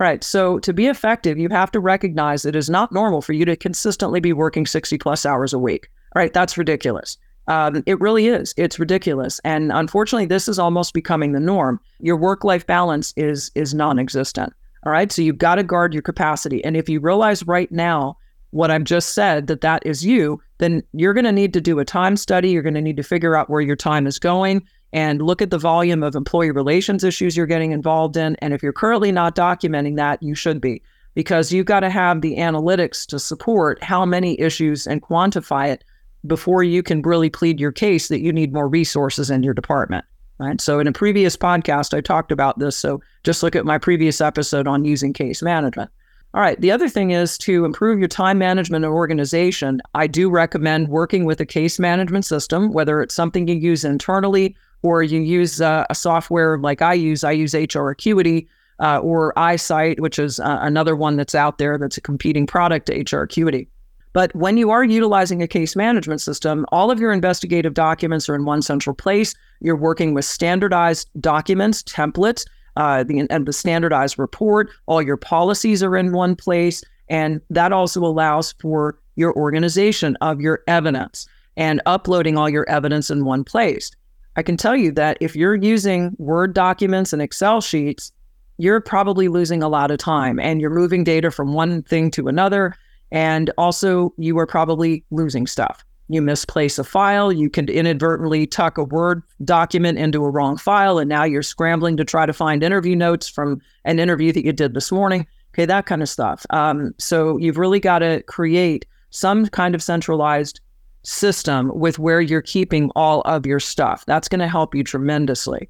All 0.00 0.04
right, 0.04 0.24
so 0.24 0.58
to 0.58 0.72
be 0.72 0.88
effective, 0.88 1.38
you 1.38 1.48
have 1.50 1.70
to 1.70 1.78
recognize 1.78 2.44
it 2.44 2.56
is 2.56 2.68
not 2.68 2.90
normal 2.90 3.22
for 3.22 3.32
you 3.32 3.44
to 3.44 3.54
consistently 3.54 4.18
be 4.18 4.32
working 4.32 4.66
60 4.66 4.98
plus 4.98 5.24
hours 5.24 5.52
a 5.52 5.58
week. 5.58 5.88
All 6.16 6.20
right, 6.20 6.32
that's 6.32 6.58
ridiculous. 6.58 7.16
Um, 7.46 7.84
it 7.86 8.00
really 8.00 8.26
is. 8.26 8.54
It's 8.56 8.80
ridiculous, 8.80 9.40
and 9.44 9.70
unfortunately, 9.70 10.26
this 10.26 10.48
is 10.48 10.58
almost 10.58 10.94
becoming 10.94 11.32
the 11.32 11.40
norm. 11.40 11.78
Your 12.00 12.16
work-life 12.16 12.66
balance 12.66 13.12
is 13.16 13.52
is 13.54 13.74
non-existent. 13.74 14.52
All 14.84 14.92
right, 14.92 15.12
so 15.12 15.22
you've 15.22 15.38
got 15.38 15.56
to 15.56 15.62
guard 15.62 15.92
your 15.92 16.02
capacity, 16.02 16.64
and 16.64 16.76
if 16.76 16.88
you 16.88 17.00
realize 17.00 17.46
right 17.46 17.70
now 17.70 18.16
what 18.50 18.70
I've 18.70 18.84
just 18.84 19.14
said, 19.14 19.46
that 19.48 19.60
that 19.60 19.84
is 19.84 20.04
you, 20.04 20.40
then 20.58 20.82
you're 20.92 21.14
going 21.14 21.24
to 21.24 21.32
need 21.32 21.52
to 21.52 21.60
do 21.60 21.78
a 21.78 21.84
time 21.84 22.16
study. 22.16 22.50
You're 22.50 22.62
going 22.62 22.74
to 22.74 22.80
need 22.80 22.96
to 22.96 23.02
figure 23.02 23.36
out 23.36 23.50
where 23.50 23.60
your 23.60 23.76
time 23.76 24.06
is 24.06 24.18
going 24.18 24.64
and 24.94 25.20
look 25.20 25.42
at 25.42 25.50
the 25.50 25.58
volume 25.58 26.04
of 26.04 26.14
employee 26.14 26.52
relations 26.52 27.02
issues 27.02 27.36
you're 27.36 27.46
getting 27.46 27.72
involved 27.72 28.16
in. 28.16 28.36
And 28.36 28.54
if 28.54 28.62
you're 28.62 28.72
currently 28.72 29.10
not 29.10 29.34
documenting 29.34 29.96
that, 29.96 30.22
you 30.22 30.36
should 30.36 30.60
be, 30.60 30.82
because 31.14 31.52
you've 31.52 31.66
got 31.66 31.80
to 31.80 31.90
have 31.90 32.20
the 32.20 32.36
analytics 32.36 33.04
to 33.08 33.18
support 33.18 33.82
how 33.82 34.06
many 34.06 34.40
issues 34.40 34.86
and 34.86 35.02
quantify 35.02 35.68
it 35.68 35.82
before 36.28 36.62
you 36.62 36.80
can 36.80 37.02
really 37.02 37.28
plead 37.28 37.58
your 37.58 37.72
case 37.72 38.06
that 38.06 38.20
you 38.20 38.32
need 38.32 38.54
more 38.54 38.68
resources 38.68 39.30
in 39.30 39.42
your 39.42 39.52
department. 39.52 40.04
Right. 40.38 40.60
So 40.60 40.78
in 40.78 40.86
a 40.86 40.92
previous 40.92 41.36
podcast, 41.36 41.92
I 41.92 42.00
talked 42.00 42.32
about 42.32 42.60
this. 42.60 42.76
So 42.76 43.00
just 43.24 43.42
look 43.42 43.56
at 43.56 43.64
my 43.64 43.78
previous 43.78 44.20
episode 44.20 44.66
on 44.68 44.84
using 44.84 45.12
case 45.12 45.42
management. 45.42 45.90
All 46.34 46.40
right. 46.40 46.60
The 46.60 46.72
other 46.72 46.88
thing 46.88 47.10
is 47.10 47.36
to 47.38 47.64
improve 47.64 47.98
your 47.98 48.08
time 48.08 48.38
management 48.38 48.84
and 48.84 48.92
organization. 48.92 49.80
I 49.94 50.06
do 50.06 50.28
recommend 50.30 50.88
working 50.88 51.24
with 51.24 51.40
a 51.40 51.46
case 51.46 51.78
management 51.78 52.24
system, 52.24 52.72
whether 52.72 53.00
it's 53.00 53.14
something 53.14 53.46
you 53.46 53.54
use 53.54 53.84
internally 53.84 54.56
or 54.84 55.02
you 55.02 55.20
use 55.20 55.62
uh, 55.62 55.86
a 55.88 55.94
software 55.94 56.58
like 56.58 56.82
I 56.82 56.92
use. 56.92 57.24
I 57.24 57.32
use 57.32 57.54
HR 57.54 57.88
Acuity 57.88 58.46
uh, 58.80 58.98
or 58.98 59.32
iSight, 59.34 59.98
which 59.98 60.18
is 60.18 60.38
uh, 60.38 60.58
another 60.60 60.94
one 60.94 61.16
that's 61.16 61.34
out 61.34 61.56
there 61.56 61.78
that's 61.78 61.96
a 61.96 62.02
competing 62.02 62.46
product 62.46 62.86
to 62.86 63.16
HR 63.16 63.22
Acuity. 63.22 63.66
But 64.12 64.32
when 64.36 64.58
you 64.58 64.70
are 64.70 64.84
utilizing 64.84 65.42
a 65.42 65.48
case 65.48 65.74
management 65.74 66.20
system, 66.20 66.66
all 66.70 66.90
of 66.90 67.00
your 67.00 67.12
investigative 67.12 67.72
documents 67.72 68.28
are 68.28 68.34
in 68.34 68.44
one 68.44 68.60
central 68.60 68.94
place. 68.94 69.34
You're 69.60 69.74
working 69.74 70.12
with 70.12 70.26
standardized 70.26 71.08
documents, 71.18 71.82
templates, 71.82 72.44
uh, 72.76 73.04
the, 73.04 73.26
and 73.30 73.46
the 73.46 73.54
standardized 73.54 74.18
report. 74.18 74.68
All 74.84 75.00
your 75.00 75.16
policies 75.16 75.82
are 75.82 75.96
in 75.96 76.12
one 76.12 76.36
place. 76.36 76.84
And 77.08 77.40
that 77.48 77.72
also 77.72 78.04
allows 78.04 78.52
for 78.60 78.98
your 79.16 79.34
organization 79.34 80.16
of 80.20 80.42
your 80.42 80.62
evidence 80.68 81.26
and 81.56 81.80
uploading 81.86 82.36
all 82.36 82.50
your 82.50 82.68
evidence 82.68 83.10
in 83.10 83.24
one 83.24 83.44
place. 83.44 83.90
I 84.36 84.42
can 84.42 84.56
tell 84.56 84.76
you 84.76 84.90
that 84.92 85.16
if 85.20 85.36
you're 85.36 85.54
using 85.54 86.16
Word 86.18 86.54
documents 86.54 87.12
and 87.12 87.22
Excel 87.22 87.60
sheets, 87.60 88.12
you're 88.58 88.80
probably 88.80 89.28
losing 89.28 89.62
a 89.62 89.68
lot 89.68 89.90
of 89.90 89.98
time 89.98 90.38
and 90.38 90.60
you're 90.60 90.70
moving 90.70 91.04
data 91.04 91.30
from 91.30 91.52
one 91.52 91.82
thing 91.82 92.10
to 92.12 92.28
another. 92.28 92.74
And 93.10 93.50
also, 93.58 94.12
you 94.16 94.38
are 94.38 94.46
probably 94.46 95.04
losing 95.10 95.46
stuff. 95.46 95.84
You 96.08 96.20
misplace 96.20 96.78
a 96.78 96.84
file, 96.84 97.32
you 97.32 97.48
can 97.48 97.68
inadvertently 97.68 98.46
tuck 98.46 98.76
a 98.76 98.84
Word 98.84 99.22
document 99.44 99.98
into 99.98 100.24
a 100.24 100.30
wrong 100.30 100.56
file, 100.58 100.98
and 100.98 101.08
now 101.08 101.24
you're 101.24 101.42
scrambling 101.42 101.96
to 101.96 102.04
try 102.04 102.26
to 102.26 102.32
find 102.32 102.62
interview 102.62 102.94
notes 102.94 103.28
from 103.28 103.60
an 103.84 103.98
interview 103.98 104.32
that 104.32 104.44
you 104.44 104.52
did 104.52 104.74
this 104.74 104.92
morning. 104.92 105.26
Okay, 105.54 105.64
that 105.64 105.86
kind 105.86 106.02
of 106.02 106.08
stuff. 106.08 106.44
Um, 106.50 106.92
so, 106.98 107.38
you've 107.38 107.56
really 107.56 107.80
got 107.80 108.00
to 108.00 108.22
create 108.24 108.84
some 109.10 109.46
kind 109.46 109.74
of 109.74 109.82
centralized 109.82 110.60
system 111.04 111.70
with 111.74 111.98
where 111.98 112.20
you're 112.20 112.42
keeping 112.42 112.90
all 112.96 113.20
of 113.22 113.46
your 113.46 113.60
stuff. 113.60 114.04
That's 114.06 114.28
going 114.28 114.40
to 114.40 114.48
help 114.48 114.74
you 114.74 114.82
tremendously. 114.82 115.68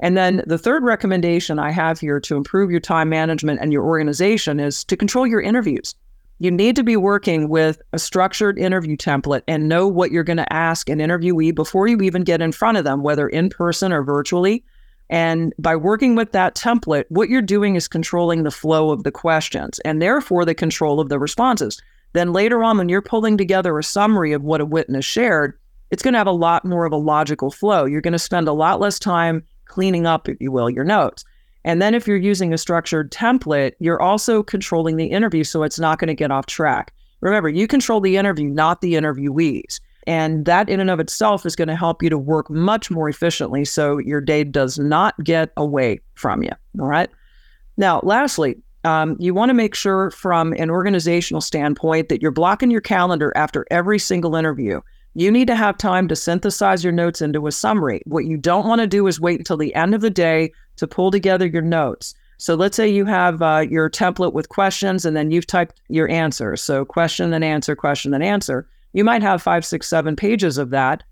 And 0.00 0.16
then 0.16 0.42
the 0.46 0.58
third 0.58 0.82
recommendation 0.82 1.58
I 1.58 1.70
have 1.70 2.00
here 2.00 2.18
to 2.20 2.36
improve 2.36 2.70
your 2.70 2.80
time 2.80 3.08
management 3.08 3.60
and 3.60 3.72
your 3.72 3.84
organization 3.84 4.58
is 4.58 4.84
to 4.84 4.96
control 4.96 5.26
your 5.26 5.40
interviews 5.40 5.94
you 6.42 6.50
need 6.50 6.74
to 6.74 6.82
be 6.82 6.96
working 6.96 7.48
with 7.48 7.80
a 7.92 8.00
structured 8.00 8.58
interview 8.58 8.96
template 8.96 9.42
and 9.46 9.68
know 9.68 9.86
what 9.86 10.10
you're 10.10 10.24
going 10.24 10.38
to 10.38 10.52
ask 10.52 10.88
an 10.88 10.98
interviewee 10.98 11.54
before 11.54 11.86
you 11.86 12.00
even 12.00 12.24
get 12.24 12.42
in 12.42 12.50
front 12.50 12.76
of 12.76 12.82
them, 12.82 13.04
whether 13.04 13.28
in 13.28 13.48
person 13.48 13.92
or 13.92 14.02
virtually. 14.02 14.64
And 15.08 15.54
by 15.56 15.76
working 15.76 16.16
with 16.16 16.32
that 16.32 16.56
template, 16.56 17.04
what 17.10 17.28
you're 17.28 17.42
doing 17.42 17.76
is 17.76 17.86
controlling 17.86 18.42
the 18.42 18.50
flow 18.50 18.90
of 18.90 19.04
the 19.04 19.12
questions 19.12 19.78
and 19.84 20.02
therefore 20.02 20.44
the 20.44 20.52
control 20.52 20.98
of 20.98 21.10
the 21.10 21.18
responses. 21.20 21.80
Then 22.12 22.32
later 22.32 22.62
on, 22.62 22.78
when 22.78 22.88
you're 22.88 23.02
pulling 23.02 23.36
together 23.36 23.78
a 23.78 23.84
summary 23.84 24.32
of 24.32 24.42
what 24.42 24.60
a 24.60 24.66
witness 24.66 25.04
shared, 25.04 25.58
it's 25.90 26.02
going 26.02 26.14
to 26.14 26.18
have 26.18 26.26
a 26.26 26.32
lot 26.32 26.64
more 26.64 26.86
of 26.86 26.92
a 26.92 26.96
logical 26.96 27.50
flow. 27.50 27.84
You're 27.84 28.00
going 28.00 28.12
to 28.12 28.18
spend 28.18 28.48
a 28.48 28.52
lot 28.52 28.80
less 28.80 28.98
time 28.98 29.44
cleaning 29.66 30.06
up, 30.06 30.28
if 30.28 30.40
you 30.40 30.52
will, 30.52 30.70
your 30.70 30.84
notes. 30.84 31.24
And 31.64 31.80
then 31.80 31.94
if 31.94 32.06
you're 32.06 32.16
using 32.16 32.52
a 32.52 32.58
structured 32.58 33.12
template, 33.12 33.72
you're 33.78 34.02
also 34.02 34.42
controlling 34.42 34.96
the 34.96 35.06
interview 35.06 35.44
so 35.44 35.62
it's 35.62 35.78
not 35.78 35.98
going 35.98 36.08
to 36.08 36.14
get 36.14 36.30
off 36.30 36.46
track. 36.46 36.92
Remember, 37.20 37.48
you 37.48 37.68
control 37.68 38.00
the 38.00 38.16
interview, 38.16 38.48
not 38.48 38.80
the 38.80 38.94
interviewees. 38.94 39.80
And 40.06 40.44
that 40.46 40.68
in 40.68 40.80
and 40.80 40.90
of 40.90 40.98
itself 40.98 41.46
is 41.46 41.54
going 41.54 41.68
to 41.68 41.76
help 41.76 42.02
you 42.02 42.10
to 42.10 42.18
work 42.18 42.50
much 42.50 42.90
more 42.90 43.08
efficiently 43.08 43.64
so 43.64 43.98
your 43.98 44.20
day 44.20 44.42
does 44.42 44.78
not 44.78 45.14
get 45.22 45.50
away 45.56 46.00
from 46.14 46.42
you. 46.42 46.50
All 46.80 46.88
right. 46.88 47.08
Now, 47.76 48.00
lastly, 48.02 48.56
um, 48.84 49.16
you 49.18 49.34
want 49.34 49.50
to 49.50 49.54
make 49.54 49.74
sure 49.74 50.10
from 50.10 50.52
an 50.54 50.70
organizational 50.70 51.40
standpoint 51.40 52.08
that 52.08 52.20
you're 52.20 52.30
blocking 52.30 52.70
your 52.70 52.80
calendar 52.80 53.32
after 53.36 53.66
every 53.70 53.98
single 53.98 54.34
interview. 54.34 54.80
You 55.14 55.30
need 55.30 55.46
to 55.48 55.56
have 55.56 55.76
time 55.76 56.08
to 56.08 56.16
synthesize 56.16 56.82
your 56.82 56.92
notes 56.92 57.20
into 57.20 57.46
a 57.46 57.52
summary. 57.52 58.00
What 58.06 58.24
you 58.24 58.36
don't 58.36 58.66
want 58.66 58.80
to 58.80 58.86
do 58.86 59.06
is 59.06 59.20
wait 59.20 59.38
until 59.38 59.58
the 59.58 59.74
end 59.74 59.94
of 59.94 60.00
the 60.00 60.10
day 60.10 60.52
to 60.76 60.86
pull 60.86 61.10
together 61.10 61.46
your 61.46 61.62
notes. 61.62 62.14
So 62.38 62.54
let's 62.54 62.76
say 62.76 62.88
you 62.88 63.04
have 63.04 63.40
uh, 63.40 63.66
your 63.70 63.88
template 63.88 64.32
with 64.32 64.48
questions 64.48 65.04
and 65.04 65.16
then 65.16 65.30
you've 65.30 65.46
typed 65.46 65.80
your 65.88 66.08
answer. 66.08 66.56
So 66.56 66.84
question 66.84 67.32
and 67.32 67.44
answer, 67.44 67.76
question 67.76 68.14
and 68.14 68.24
answer. 68.24 68.66
You 68.94 69.04
might 69.04 69.22
have 69.22 69.42
five, 69.42 69.64
six, 69.64 69.88
seven 69.88 70.16
pages 70.16 70.58
of 70.58 70.70
that. 70.70 71.04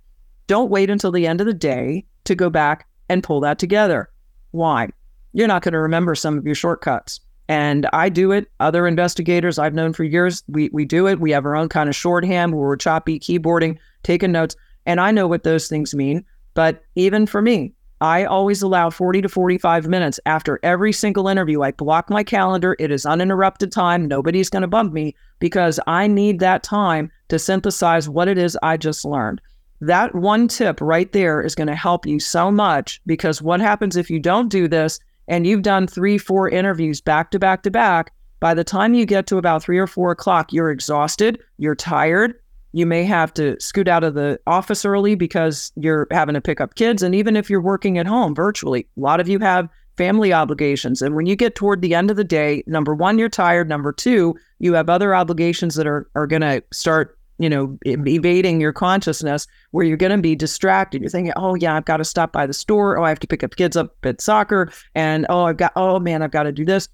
Don't 0.48 0.70
wait 0.70 0.90
until 0.90 1.12
the 1.12 1.26
end 1.26 1.40
of 1.40 1.46
the 1.46 1.54
day 1.54 2.04
to 2.24 2.34
go 2.34 2.50
back 2.50 2.88
and 3.08 3.22
pull 3.22 3.40
that 3.40 3.58
together. 3.58 4.10
Why? 4.50 4.88
You're 5.32 5.46
not 5.46 5.62
going 5.62 5.74
to 5.74 5.78
remember 5.78 6.14
some 6.14 6.36
of 6.36 6.44
your 6.44 6.56
shortcuts. 6.56 7.20
And 7.50 7.88
I 7.92 8.10
do 8.10 8.30
it. 8.30 8.48
Other 8.60 8.86
investigators 8.86 9.58
I've 9.58 9.74
known 9.74 9.92
for 9.92 10.04
years, 10.04 10.44
we, 10.46 10.70
we 10.72 10.84
do 10.84 11.08
it. 11.08 11.18
We 11.18 11.32
have 11.32 11.44
our 11.44 11.56
own 11.56 11.68
kind 11.68 11.88
of 11.88 11.96
shorthand 11.96 12.54
where 12.54 12.68
we're 12.68 12.76
choppy 12.76 13.18
keyboarding 13.18 13.76
taking 14.04 14.30
notes, 14.30 14.54
and 14.86 15.00
I 15.00 15.10
know 15.10 15.26
what 15.26 15.42
those 15.42 15.66
things 15.66 15.92
mean. 15.92 16.24
But 16.54 16.84
even 16.94 17.26
for 17.26 17.42
me, 17.42 17.74
I 18.00 18.24
always 18.24 18.62
allow 18.62 18.88
40 18.88 19.22
to 19.22 19.28
45 19.28 19.88
minutes 19.88 20.20
after 20.26 20.60
every 20.62 20.92
single 20.92 21.26
interview. 21.26 21.62
I 21.62 21.72
block 21.72 22.08
my 22.08 22.22
calendar. 22.22 22.76
It 22.78 22.92
is 22.92 23.04
uninterrupted 23.04 23.72
time. 23.72 24.06
Nobody's 24.06 24.48
going 24.48 24.62
to 24.62 24.68
bump 24.68 24.92
me 24.92 25.16
because 25.40 25.80
I 25.88 26.06
need 26.06 26.38
that 26.38 26.62
time 26.62 27.10
to 27.30 27.38
synthesize 27.40 28.08
what 28.08 28.28
it 28.28 28.38
is 28.38 28.56
I 28.62 28.76
just 28.76 29.04
learned. 29.04 29.40
That 29.80 30.14
one 30.14 30.46
tip 30.46 30.80
right 30.80 31.10
there 31.10 31.42
is 31.42 31.56
going 31.56 31.66
to 31.66 31.74
help 31.74 32.06
you 32.06 32.20
so 32.20 32.52
much 32.52 33.00
because 33.06 33.42
what 33.42 33.60
happens 33.60 33.96
if 33.96 34.08
you 34.08 34.20
don't 34.20 34.50
do 34.50 34.68
this 34.68 35.00
and 35.30 35.46
you've 35.46 35.62
done 35.62 35.86
three, 35.86 36.18
four 36.18 36.50
interviews 36.50 37.00
back 37.00 37.30
to 37.30 37.38
back 37.38 37.62
to 37.62 37.70
back? 37.70 38.12
By 38.40 38.52
the 38.52 38.64
time 38.64 38.92
you 38.92 39.06
get 39.06 39.26
to 39.28 39.38
about 39.38 39.62
three 39.62 39.78
or 39.78 39.86
four 39.86 40.10
o'clock, 40.10 40.52
you're 40.52 40.70
exhausted, 40.70 41.38
you're 41.56 41.74
tired, 41.74 42.34
you 42.72 42.86
may 42.86 43.04
have 43.04 43.32
to 43.34 43.58
scoot 43.60 43.88
out 43.88 44.04
of 44.04 44.14
the 44.14 44.38
office 44.46 44.84
early 44.84 45.14
because 45.14 45.72
you're 45.76 46.06
having 46.10 46.34
to 46.34 46.40
pick 46.40 46.60
up 46.60 46.74
kids. 46.74 47.02
And 47.02 47.14
even 47.14 47.36
if 47.36 47.48
you're 47.48 47.60
working 47.60 47.98
at 47.98 48.06
home 48.06 48.34
virtually, 48.34 48.86
a 48.96 49.00
lot 49.00 49.20
of 49.20 49.28
you 49.28 49.38
have 49.40 49.68
family 49.96 50.32
obligations. 50.32 51.02
And 51.02 51.14
when 51.14 51.26
you 51.26 51.36
get 51.36 51.54
toward 51.54 51.82
the 51.82 51.94
end 51.94 52.10
of 52.10 52.16
the 52.16 52.24
day, 52.24 52.62
number 52.66 52.94
one, 52.94 53.18
you're 53.18 53.28
tired. 53.28 53.68
Number 53.68 53.92
two, 53.92 54.34
you 54.58 54.72
have 54.74 54.88
other 54.88 55.14
obligations 55.14 55.74
that 55.74 55.86
are, 55.86 56.08
are 56.14 56.26
going 56.26 56.42
to 56.42 56.62
start, 56.72 57.18
you 57.40 57.48
know, 57.48 57.78
evading 57.86 58.60
your 58.60 58.72
consciousness 58.72 59.46
where 59.72 59.84
you're 59.84 59.96
going 59.96 60.12
to 60.12 60.18
be 60.18 60.36
distracted. 60.36 61.00
You're 61.00 61.10
thinking, 61.10 61.32
oh, 61.36 61.54
yeah, 61.54 61.74
I've 61.74 61.84
got 61.84 61.96
to 61.96 62.04
stop 62.04 62.32
by 62.32 62.46
the 62.46 62.54
store. 62.54 62.98
Oh, 62.98 63.04
I 63.04 63.08
have 63.08 63.20
to 63.20 63.26
pick 63.26 63.42
up 63.42 63.56
kids 63.56 63.76
up 63.76 63.94
at 64.04 64.20
soccer. 64.20 64.70
And 64.94 65.26
oh, 65.28 65.44
I've 65.44 65.56
got, 65.56 65.72
oh, 65.74 65.98
man, 65.98 66.22
I've 66.22 66.30
got 66.30 66.44
to 66.44 66.52
do 66.52 66.64
this 66.64 66.88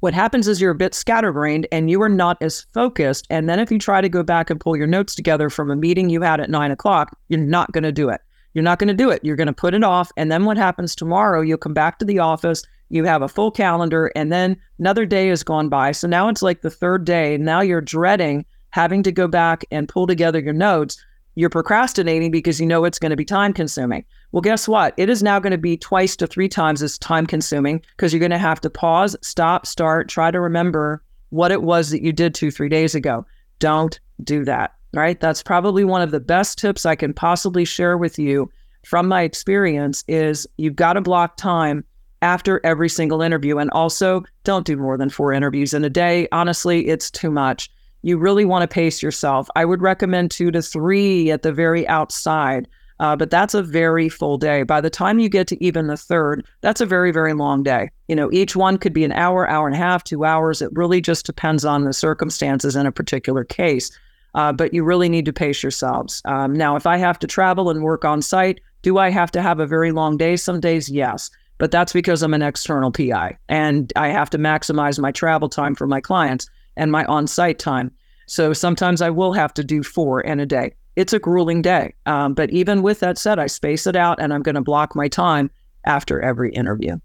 what 0.00 0.14
happens 0.14 0.46
is 0.46 0.60
you're 0.60 0.72
a 0.72 0.74
bit 0.74 0.94
scatterbrained 0.94 1.66
and 1.72 1.90
you 1.90 2.00
are 2.02 2.08
not 2.08 2.36
as 2.40 2.66
focused. 2.74 3.26
And 3.30 3.48
then 3.48 3.58
if 3.58 3.70
you 3.70 3.78
try 3.78 4.00
to 4.00 4.08
go 4.08 4.22
back 4.22 4.50
and 4.50 4.60
pull 4.60 4.76
your 4.76 4.86
notes 4.86 5.14
together 5.14 5.48
from 5.48 5.70
a 5.70 5.76
meeting 5.76 6.10
you 6.10 6.22
had 6.22 6.40
at 6.40 6.50
nine 6.50 6.70
o'clock, 6.70 7.16
you're 7.28 7.40
not 7.40 7.72
going 7.72 7.84
to 7.84 7.92
do 7.92 8.08
it. 8.10 8.20
You're 8.54 8.62
not 8.62 8.78
going 8.78 8.88
to 8.88 8.94
do 8.94 9.10
it. 9.10 9.24
You're 9.24 9.36
going 9.36 9.48
to 9.48 9.52
put 9.52 9.74
it 9.74 9.84
off. 9.84 10.10
And 10.16 10.30
then 10.30 10.44
what 10.44 10.56
happens 10.56 10.94
tomorrow, 10.94 11.40
you'll 11.40 11.58
come 11.58 11.74
back 11.74 11.98
to 11.98 12.04
the 12.04 12.18
office, 12.18 12.62
you 12.88 13.04
have 13.04 13.22
a 13.22 13.28
full 13.28 13.50
calendar, 13.50 14.12
and 14.14 14.32
then 14.32 14.56
another 14.78 15.06
day 15.06 15.28
has 15.28 15.42
gone 15.42 15.68
by. 15.68 15.92
So 15.92 16.06
now 16.06 16.28
it's 16.28 16.42
like 16.42 16.62
the 16.62 16.70
third 16.70 17.04
day. 17.04 17.36
Now 17.36 17.60
you're 17.60 17.80
dreading 17.80 18.46
having 18.76 19.02
to 19.02 19.10
go 19.10 19.26
back 19.26 19.64
and 19.72 19.88
pull 19.88 20.06
together 20.06 20.38
your 20.38 20.52
notes 20.52 21.04
you're 21.36 21.50
procrastinating 21.50 22.30
because 22.30 22.58
you 22.58 22.66
know 22.66 22.84
it's 22.84 22.98
going 22.98 23.10
to 23.10 23.16
be 23.16 23.24
time 23.24 23.52
consuming. 23.52 24.04
Well, 24.32 24.40
guess 24.40 24.66
what? 24.66 24.94
It 24.96 25.10
is 25.10 25.22
now 25.22 25.38
going 25.38 25.50
to 25.50 25.58
be 25.58 25.76
twice 25.76 26.16
to 26.16 26.26
three 26.26 26.48
times 26.48 26.82
as 26.82 26.98
time 26.98 27.26
consuming 27.26 27.82
because 27.94 28.12
you're 28.12 28.20
going 28.20 28.30
to 28.30 28.38
have 28.38 28.60
to 28.62 28.70
pause, 28.70 29.14
stop, 29.20 29.66
start, 29.66 30.08
try 30.08 30.30
to 30.30 30.40
remember 30.40 31.02
what 31.28 31.52
it 31.52 31.62
was 31.62 31.90
that 31.90 32.02
you 32.02 32.10
did 32.10 32.34
two, 32.34 32.50
three 32.50 32.70
days 32.70 32.94
ago. 32.94 33.26
Don't 33.58 34.00
do 34.24 34.44
that. 34.46 34.74
Right. 34.94 35.20
That's 35.20 35.42
probably 35.42 35.84
one 35.84 36.00
of 36.00 36.10
the 36.10 36.20
best 36.20 36.58
tips 36.58 36.86
I 36.86 36.96
can 36.96 37.12
possibly 37.12 37.66
share 37.66 37.98
with 37.98 38.18
you 38.18 38.50
from 38.86 39.06
my 39.06 39.22
experience 39.22 40.04
is 40.08 40.46
you've 40.56 40.76
got 40.76 40.94
to 40.94 41.02
block 41.02 41.36
time 41.36 41.84
after 42.22 42.64
every 42.64 42.88
single 42.88 43.20
interview. 43.20 43.58
And 43.58 43.70
also 43.72 44.24
don't 44.44 44.64
do 44.64 44.78
more 44.78 44.96
than 44.96 45.10
four 45.10 45.34
interviews 45.34 45.74
in 45.74 45.84
a 45.84 45.90
day. 45.90 46.28
Honestly, 46.32 46.88
it's 46.88 47.10
too 47.10 47.30
much 47.30 47.70
you 48.06 48.16
really 48.16 48.44
want 48.44 48.62
to 48.62 48.72
pace 48.72 49.02
yourself. 49.02 49.48
I 49.56 49.64
would 49.64 49.82
recommend 49.82 50.30
two 50.30 50.52
to 50.52 50.62
three 50.62 51.32
at 51.32 51.42
the 51.42 51.52
very 51.52 51.86
outside. 51.88 52.68
Uh, 53.00 53.16
but 53.16 53.30
that's 53.30 53.52
a 53.52 53.64
very 53.64 54.08
full 54.08 54.38
day. 54.38 54.62
By 54.62 54.80
the 54.80 54.88
time 54.88 55.18
you 55.18 55.28
get 55.28 55.48
to 55.48 55.62
even 55.62 55.88
the 55.88 55.96
third, 55.96 56.46
that's 56.60 56.80
a 56.80 56.86
very, 56.86 57.10
very 57.10 57.34
long 57.34 57.64
day. 57.64 57.90
You 58.06 58.14
know, 58.14 58.30
each 58.32 58.54
one 58.54 58.78
could 58.78 58.92
be 58.92 59.04
an 59.04 59.10
hour, 59.12 59.46
hour 59.50 59.66
and 59.66 59.74
a 59.74 59.78
half, 59.78 60.04
two 60.04 60.24
hours. 60.24 60.62
It 60.62 60.70
really 60.72 61.00
just 61.00 61.26
depends 61.26 61.64
on 61.64 61.84
the 61.84 61.92
circumstances 61.92 62.76
in 62.76 62.86
a 62.86 62.92
particular 62.92 63.42
case. 63.42 63.90
Uh, 64.34 64.52
but 64.52 64.72
you 64.72 64.84
really 64.84 65.08
need 65.08 65.24
to 65.24 65.32
pace 65.32 65.62
yourselves. 65.62 66.22
Um, 66.26 66.52
now, 66.54 66.76
if 66.76 66.86
I 66.86 66.98
have 66.98 67.18
to 67.18 67.26
travel 67.26 67.70
and 67.70 67.82
work 67.82 68.04
on 68.04 68.22
site, 68.22 68.60
do 68.82 68.98
I 68.98 69.10
have 69.10 69.32
to 69.32 69.42
have 69.42 69.58
a 69.58 69.66
very 69.66 69.90
long 69.90 70.16
day? 70.16 70.36
Some 70.36 70.60
days, 70.60 70.88
yes. 70.88 71.28
But 71.58 71.72
that's 71.72 71.92
because 71.92 72.22
I'm 72.22 72.34
an 72.34 72.42
external 72.42 72.92
PI 72.92 73.36
and 73.48 73.92
I 73.96 74.08
have 74.08 74.30
to 74.30 74.38
maximize 74.38 74.98
my 75.00 75.10
travel 75.10 75.48
time 75.48 75.74
for 75.74 75.88
my 75.88 76.00
clients 76.00 76.48
and 76.76 76.92
my 76.92 77.04
on 77.06 77.26
site 77.26 77.58
time. 77.58 77.90
So 78.26 78.52
sometimes 78.52 79.00
I 79.00 79.10
will 79.10 79.32
have 79.32 79.54
to 79.54 79.64
do 79.64 79.82
four 79.82 80.20
in 80.20 80.40
a 80.40 80.46
day 80.46 80.74
it's 80.96 81.12
a 81.12 81.18
grueling 81.18 81.62
day. 81.62 81.94
Um, 82.06 82.34
but 82.34 82.50
even 82.50 82.82
with 82.82 83.00
that 83.00 83.18
said, 83.18 83.38
I 83.38 83.46
space 83.46 83.86
it 83.86 83.94
out 83.94 84.20
and 84.20 84.32
I'm 84.32 84.42
going 84.42 84.54
to 84.54 84.62
block 84.62 84.96
my 84.96 85.08
time 85.08 85.50
after 85.84 86.20
every 86.20 86.52
interview. 86.52 86.96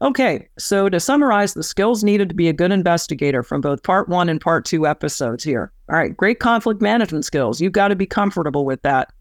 Okay, 0.00 0.48
so 0.58 0.88
to 0.88 0.98
summarize 0.98 1.54
the 1.54 1.62
skills 1.62 2.02
needed 2.02 2.28
to 2.30 2.34
be 2.34 2.48
a 2.48 2.52
good 2.52 2.72
investigator 2.72 3.44
from 3.44 3.60
both 3.60 3.84
part 3.84 4.08
one 4.08 4.28
and 4.28 4.40
part 4.40 4.64
two 4.64 4.84
episodes 4.84 5.44
here. 5.44 5.72
All 5.88 5.96
right, 5.96 6.16
great 6.16 6.40
conflict 6.40 6.80
management 6.80 7.24
skills. 7.24 7.60
You've 7.60 7.72
got 7.72 7.88
to 7.88 7.96
be 7.96 8.06
comfortable 8.06 8.64
with 8.64 8.82
that. 8.82 9.12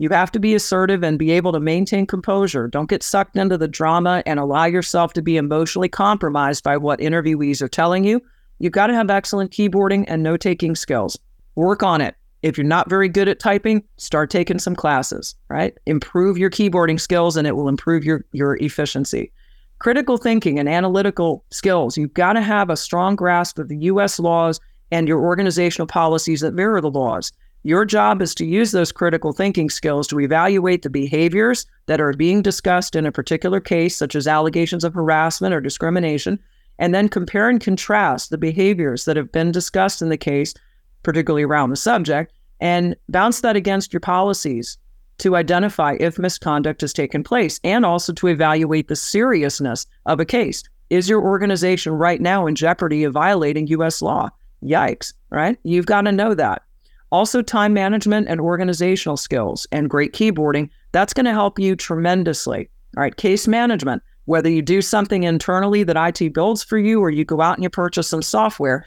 You 0.00 0.10
have 0.10 0.30
to 0.30 0.38
be 0.38 0.54
assertive 0.54 1.02
and 1.02 1.18
be 1.18 1.32
able 1.32 1.50
to 1.52 1.58
maintain 1.58 2.06
composure. 2.06 2.68
Don't 2.68 2.88
get 2.88 3.02
sucked 3.02 3.36
into 3.36 3.58
the 3.58 3.66
drama 3.66 4.22
and 4.26 4.38
allow 4.38 4.66
yourself 4.66 5.12
to 5.14 5.22
be 5.22 5.36
emotionally 5.36 5.88
compromised 5.88 6.62
by 6.62 6.76
what 6.76 7.00
interviewees 7.00 7.60
are 7.60 7.68
telling 7.68 8.04
you. 8.04 8.22
You've 8.58 8.72
got 8.72 8.88
to 8.88 8.94
have 8.94 9.10
excellent 9.10 9.52
keyboarding 9.52 10.04
and 10.08 10.22
note 10.22 10.40
taking 10.40 10.74
skills. 10.74 11.18
Work 11.54 11.82
on 11.82 12.00
it. 12.00 12.14
If 12.42 12.56
you're 12.56 12.66
not 12.66 12.88
very 12.88 13.08
good 13.08 13.28
at 13.28 13.40
typing, 13.40 13.82
start 13.96 14.30
taking 14.30 14.58
some 14.58 14.76
classes, 14.76 15.34
right? 15.48 15.76
Improve 15.86 16.38
your 16.38 16.50
keyboarding 16.50 17.00
skills 17.00 17.36
and 17.36 17.46
it 17.46 17.56
will 17.56 17.68
improve 17.68 18.04
your, 18.04 18.24
your 18.32 18.56
efficiency. 18.56 19.32
Critical 19.80 20.16
thinking 20.16 20.58
and 20.58 20.68
analytical 20.68 21.44
skills. 21.50 21.96
You've 21.96 22.14
got 22.14 22.34
to 22.34 22.40
have 22.40 22.70
a 22.70 22.76
strong 22.76 23.16
grasp 23.16 23.58
of 23.58 23.68
the 23.68 23.78
US 23.78 24.18
laws 24.18 24.60
and 24.90 25.08
your 25.08 25.20
organizational 25.20 25.86
policies 25.86 26.40
that 26.40 26.54
mirror 26.54 26.80
the 26.80 26.90
laws. 26.90 27.32
Your 27.64 27.84
job 27.84 28.22
is 28.22 28.34
to 28.36 28.46
use 28.46 28.70
those 28.70 28.92
critical 28.92 29.32
thinking 29.32 29.68
skills 29.68 30.06
to 30.08 30.20
evaluate 30.20 30.82
the 30.82 30.90
behaviors 30.90 31.66
that 31.86 32.00
are 32.00 32.12
being 32.12 32.40
discussed 32.40 32.94
in 32.94 33.04
a 33.04 33.12
particular 33.12 33.60
case, 33.60 33.96
such 33.96 34.14
as 34.14 34.28
allegations 34.28 34.84
of 34.84 34.94
harassment 34.94 35.52
or 35.52 35.60
discrimination, 35.60 36.38
and 36.78 36.94
then 36.94 37.08
compare 37.08 37.48
and 37.48 37.60
contrast 37.60 38.30
the 38.30 38.38
behaviors 38.38 39.04
that 39.04 39.16
have 39.16 39.32
been 39.32 39.52
discussed 39.52 40.02
in 40.02 40.08
the 40.08 40.16
case 40.16 40.54
particularly 41.02 41.42
around 41.42 41.70
the 41.70 41.76
subject, 41.76 42.32
and 42.60 42.96
bounce 43.08 43.40
that 43.40 43.56
against 43.56 43.92
your 43.92 44.00
policies 44.00 44.78
to 45.18 45.36
identify 45.36 45.96
if 45.98 46.18
misconduct 46.18 46.80
has 46.80 46.92
taken 46.92 47.24
place 47.24 47.60
and 47.64 47.84
also 47.84 48.12
to 48.12 48.28
evaluate 48.28 48.88
the 48.88 48.96
seriousness 48.96 49.86
of 50.06 50.20
a 50.20 50.24
case. 50.24 50.62
Is 50.90 51.08
your 51.08 51.22
organization 51.22 51.92
right 51.92 52.20
now 52.20 52.46
in 52.46 52.54
jeopardy 52.54 53.04
of 53.04 53.12
violating 53.12 53.66
US 53.68 54.00
law? 54.00 54.30
Yikes, 54.62 55.12
right? 55.30 55.58
You've 55.62 55.86
got 55.86 56.02
to 56.02 56.12
know 56.12 56.34
that. 56.34 56.62
Also, 57.10 57.42
time 57.42 57.72
management 57.72 58.28
and 58.28 58.40
organizational 58.40 59.16
skills 59.16 59.66
and 59.72 59.88
great 59.88 60.12
keyboarding, 60.12 60.68
that's 60.92 61.14
going 61.14 61.26
to 61.26 61.32
help 61.32 61.58
you 61.58 61.74
tremendously. 61.74 62.68
All 62.96 63.02
right, 63.02 63.16
case 63.16 63.48
management, 63.48 64.02
whether 64.28 64.50
you 64.50 64.60
do 64.60 64.82
something 64.82 65.22
internally 65.22 65.82
that 65.82 65.96
IT 65.96 66.34
builds 66.34 66.62
for 66.62 66.76
you 66.76 67.00
or 67.00 67.08
you 67.08 67.24
go 67.24 67.40
out 67.40 67.56
and 67.56 67.62
you 67.62 67.70
purchase 67.70 68.06
some 68.06 68.20
software, 68.20 68.84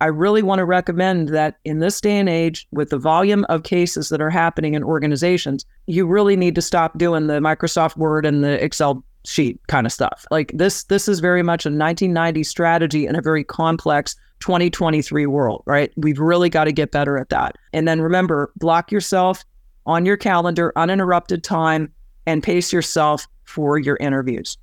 I 0.00 0.06
really 0.06 0.42
want 0.42 0.60
to 0.60 0.64
recommend 0.64 1.28
that 1.28 1.58
in 1.66 1.80
this 1.80 2.00
day 2.00 2.18
and 2.18 2.30
age, 2.30 2.66
with 2.70 2.88
the 2.88 2.96
volume 2.96 3.44
of 3.50 3.62
cases 3.62 4.08
that 4.08 4.22
are 4.22 4.30
happening 4.30 4.72
in 4.72 4.82
organizations, 4.82 5.66
you 5.86 6.06
really 6.06 6.34
need 6.34 6.54
to 6.54 6.62
stop 6.62 6.96
doing 6.96 7.26
the 7.26 7.40
Microsoft 7.40 7.98
Word 7.98 8.24
and 8.24 8.42
the 8.42 8.64
Excel 8.64 9.04
sheet 9.26 9.60
kind 9.66 9.86
of 9.86 9.92
stuff. 9.92 10.24
Like 10.30 10.50
this, 10.54 10.84
this 10.84 11.08
is 11.08 11.20
very 11.20 11.42
much 11.42 11.66
a 11.66 11.68
1990 11.68 12.42
strategy 12.42 13.06
in 13.06 13.14
a 13.14 13.20
very 13.20 13.44
complex 13.44 14.16
2023 14.38 15.26
world, 15.26 15.62
right? 15.66 15.92
We've 15.98 16.18
really 16.18 16.48
got 16.48 16.64
to 16.64 16.72
get 16.72 16.90
better 16.90 17.18
at 17.18 17.28
that. 17.28 17.56
And 17.74 17.86
then 17.86 18.00
remember, 18.00 18.50
block 18.56 18.90
yourself 18.90 19.44
on 19.84 20.06
your 20.06 20.16
calendar, 20.16 20.72
uninterrupted 20.74 21.44
time, 21.44 21.92
and 22.24 22.42
pace 22.42 22.72
yourself 22.72 23.28
for 23.44 23.78
your 23.78 23.98
interviews. 24.00 24.56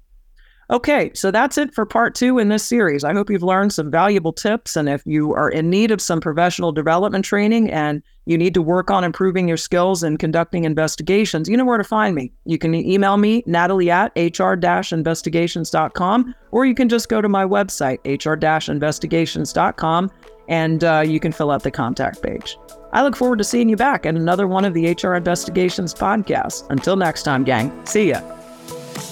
Okay, 0.70 1.12
so 1.14 1.32
that's 1.32 1.58
it 1.58 1.74
for 1.74 1.86
part 1.86 2.14
two 2.14 2.40
in 2.40 2.50
this 2.50 2.64
series. 2.64 3.06
I 3.06 3.14
hope 3.14 3.30
you've 3.30 3.44
learned 3.44 3.72
some 3.72 3.90
valuable 3.90 4.34
tips. 4.34 4.76
And 4.76 4.90
if 4.90 5.02
you 5.06 5.34
are 5.34 5.50
in 5.50 5.70
need 5.70 5.92
of 5.92 6.02
some 6.02 6.20
professional 6.20 6.74
development 6.74 7.24
training 7.24 7.72
and 7.72 8.04
you 8.26 8.38
need 8.38 8.54
to 8.54 8.62
work 8.62 8.92
on 8.92 9.06
improving 9.06 9.48
your 9.48 9.56
skills 9.56 10.04
in 10.04 10.18
conducting 10.18 10.66
investigations, 10.66 11.48
you 11.48 11.56
know 11.56 11.64
where 11.64 11.78
to 11.78 11.86
find 11.86 12.16
me. 12.16 12.34
You 12.44 12.58
can 12.58 12.76
email 12.76 13.16
me, 13.16 13.44
natalie 13.46 13.90
at 13.90 14.12
hr 14.18 14.54
investigations.com, 14.54 16.36
or 16.52 16.66
you 16.66 16.76
can 16.76 16.90
just 16.90 17.08
go 17.08 17.22
to 17.22 17.30
my 17.30 17.46
website, 17.46 18.00
hr 18.04 18.72
investigations.com, 18.72 20.12
and 20.50 20.84
uh, 20.84 21.04
you 21.06 21.22
can 21.22 21.32
fill 21.32 21.52
out 21.52 21.64
the 21.64 21.72
contact 21.72 22.22
page. 22.22 22.58
I 22.92 23.04
look 23.04 23.16
forward 23.16 23.38
to 23.38 23.46
seeing 23.46 23.70
you 23.70 23.78
back 23.78 24.06
at 24.06 24.16
another 24.16 24.48
one 24.48 24.66
of 24.66 24.74
the 24.74 24.92
HR 24.92 25.16
Investigations 25.16 25.94
podcasts. 25.94 26.70
Until 26.70 26.98
next 26.98 27.24
time, 27.24 27.44
gang, 27.46 27.86
see 27.86 28.10
ya. 28.10 28.37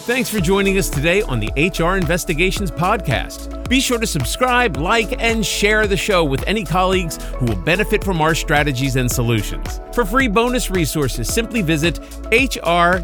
Thanks 0.05 0.29
for 0.29 0.39
joining 0.39 0.77
us 0.77 0.87
today 0.87 1.23
on 1.23 1.39
the 1.39 1.49
HR 1.57 1.97
Investigations 1.97 2.69
Podcast. 2.69 3.67
Be 3.67 3.79
sure 3.79 3.97
to 3.97 4.05
subscribe, 4.05 4.77
like, 4.77 5.19
and 5.19 5.43
share 5.43 5.87
the 5.87 5.97
show 5.97 6.23
with 6.23 6.43
any 6.45 6.63
colleagues 6.63 7.17
who 7.37 7.47
will 7.47 7.55
benefit 7.55 8.03
from 8.03 8.21
our 8.21 8.35
strategies 8.35 8.97
and 8.97 9.11
solutions. 9.11 9.81
For 9.93 10.05
free 10.05 10.27
bonus 10.27 10.69
resources, 10.69 11.27
simply 11.33 11.63
visit 11.63 11.97
hr 12.31 12.97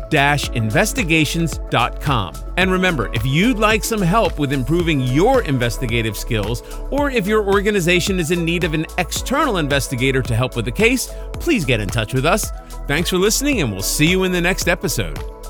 investigations.com. 0.54 2.36
And 2.58 2.72
remember, 2.72 3.12
if 3.16 3.26
you'd 3.26 3.58
like 3.58 3.84
some 3.84 4.04
help 4.04 4.38
with 4.38 4.54
improving 4.54 5.02
your 5.02 5.42
investigative 5.42 6.16
skills, 6.16 6.62
or 6.92 7.10
if 7.10 7.26
your 7.26 7.44
organization 7.44 8.20
is 8.20 8.30
in 8.30 8.46
need 8.46 8.64
of 8.64 8.76
an 8.76 8.86
external 9.00 9.58
investigator 9.58 10.22
to 10.22 10.36
help 10.36 10.56
with 10.56 10.66
the 10.66 10.72
case, 10.72 11.12
please 11.34 11.66
get 11.66 11.80
in 11.80 11.90
touch 11.90 12.14
with 12.14 12.28
us. 12.28 12.52
Thanks 12.86 13.10
for 13.10 13.18
listening, 13.18 13.62
and 13.62 13.72
we'll 13.72 13.82
see 13.82 14.06
you 14.06 14.24
in 14.24 14.32
the 14.32 14.40
next 14.40 14.68
episode. 14.68 15.41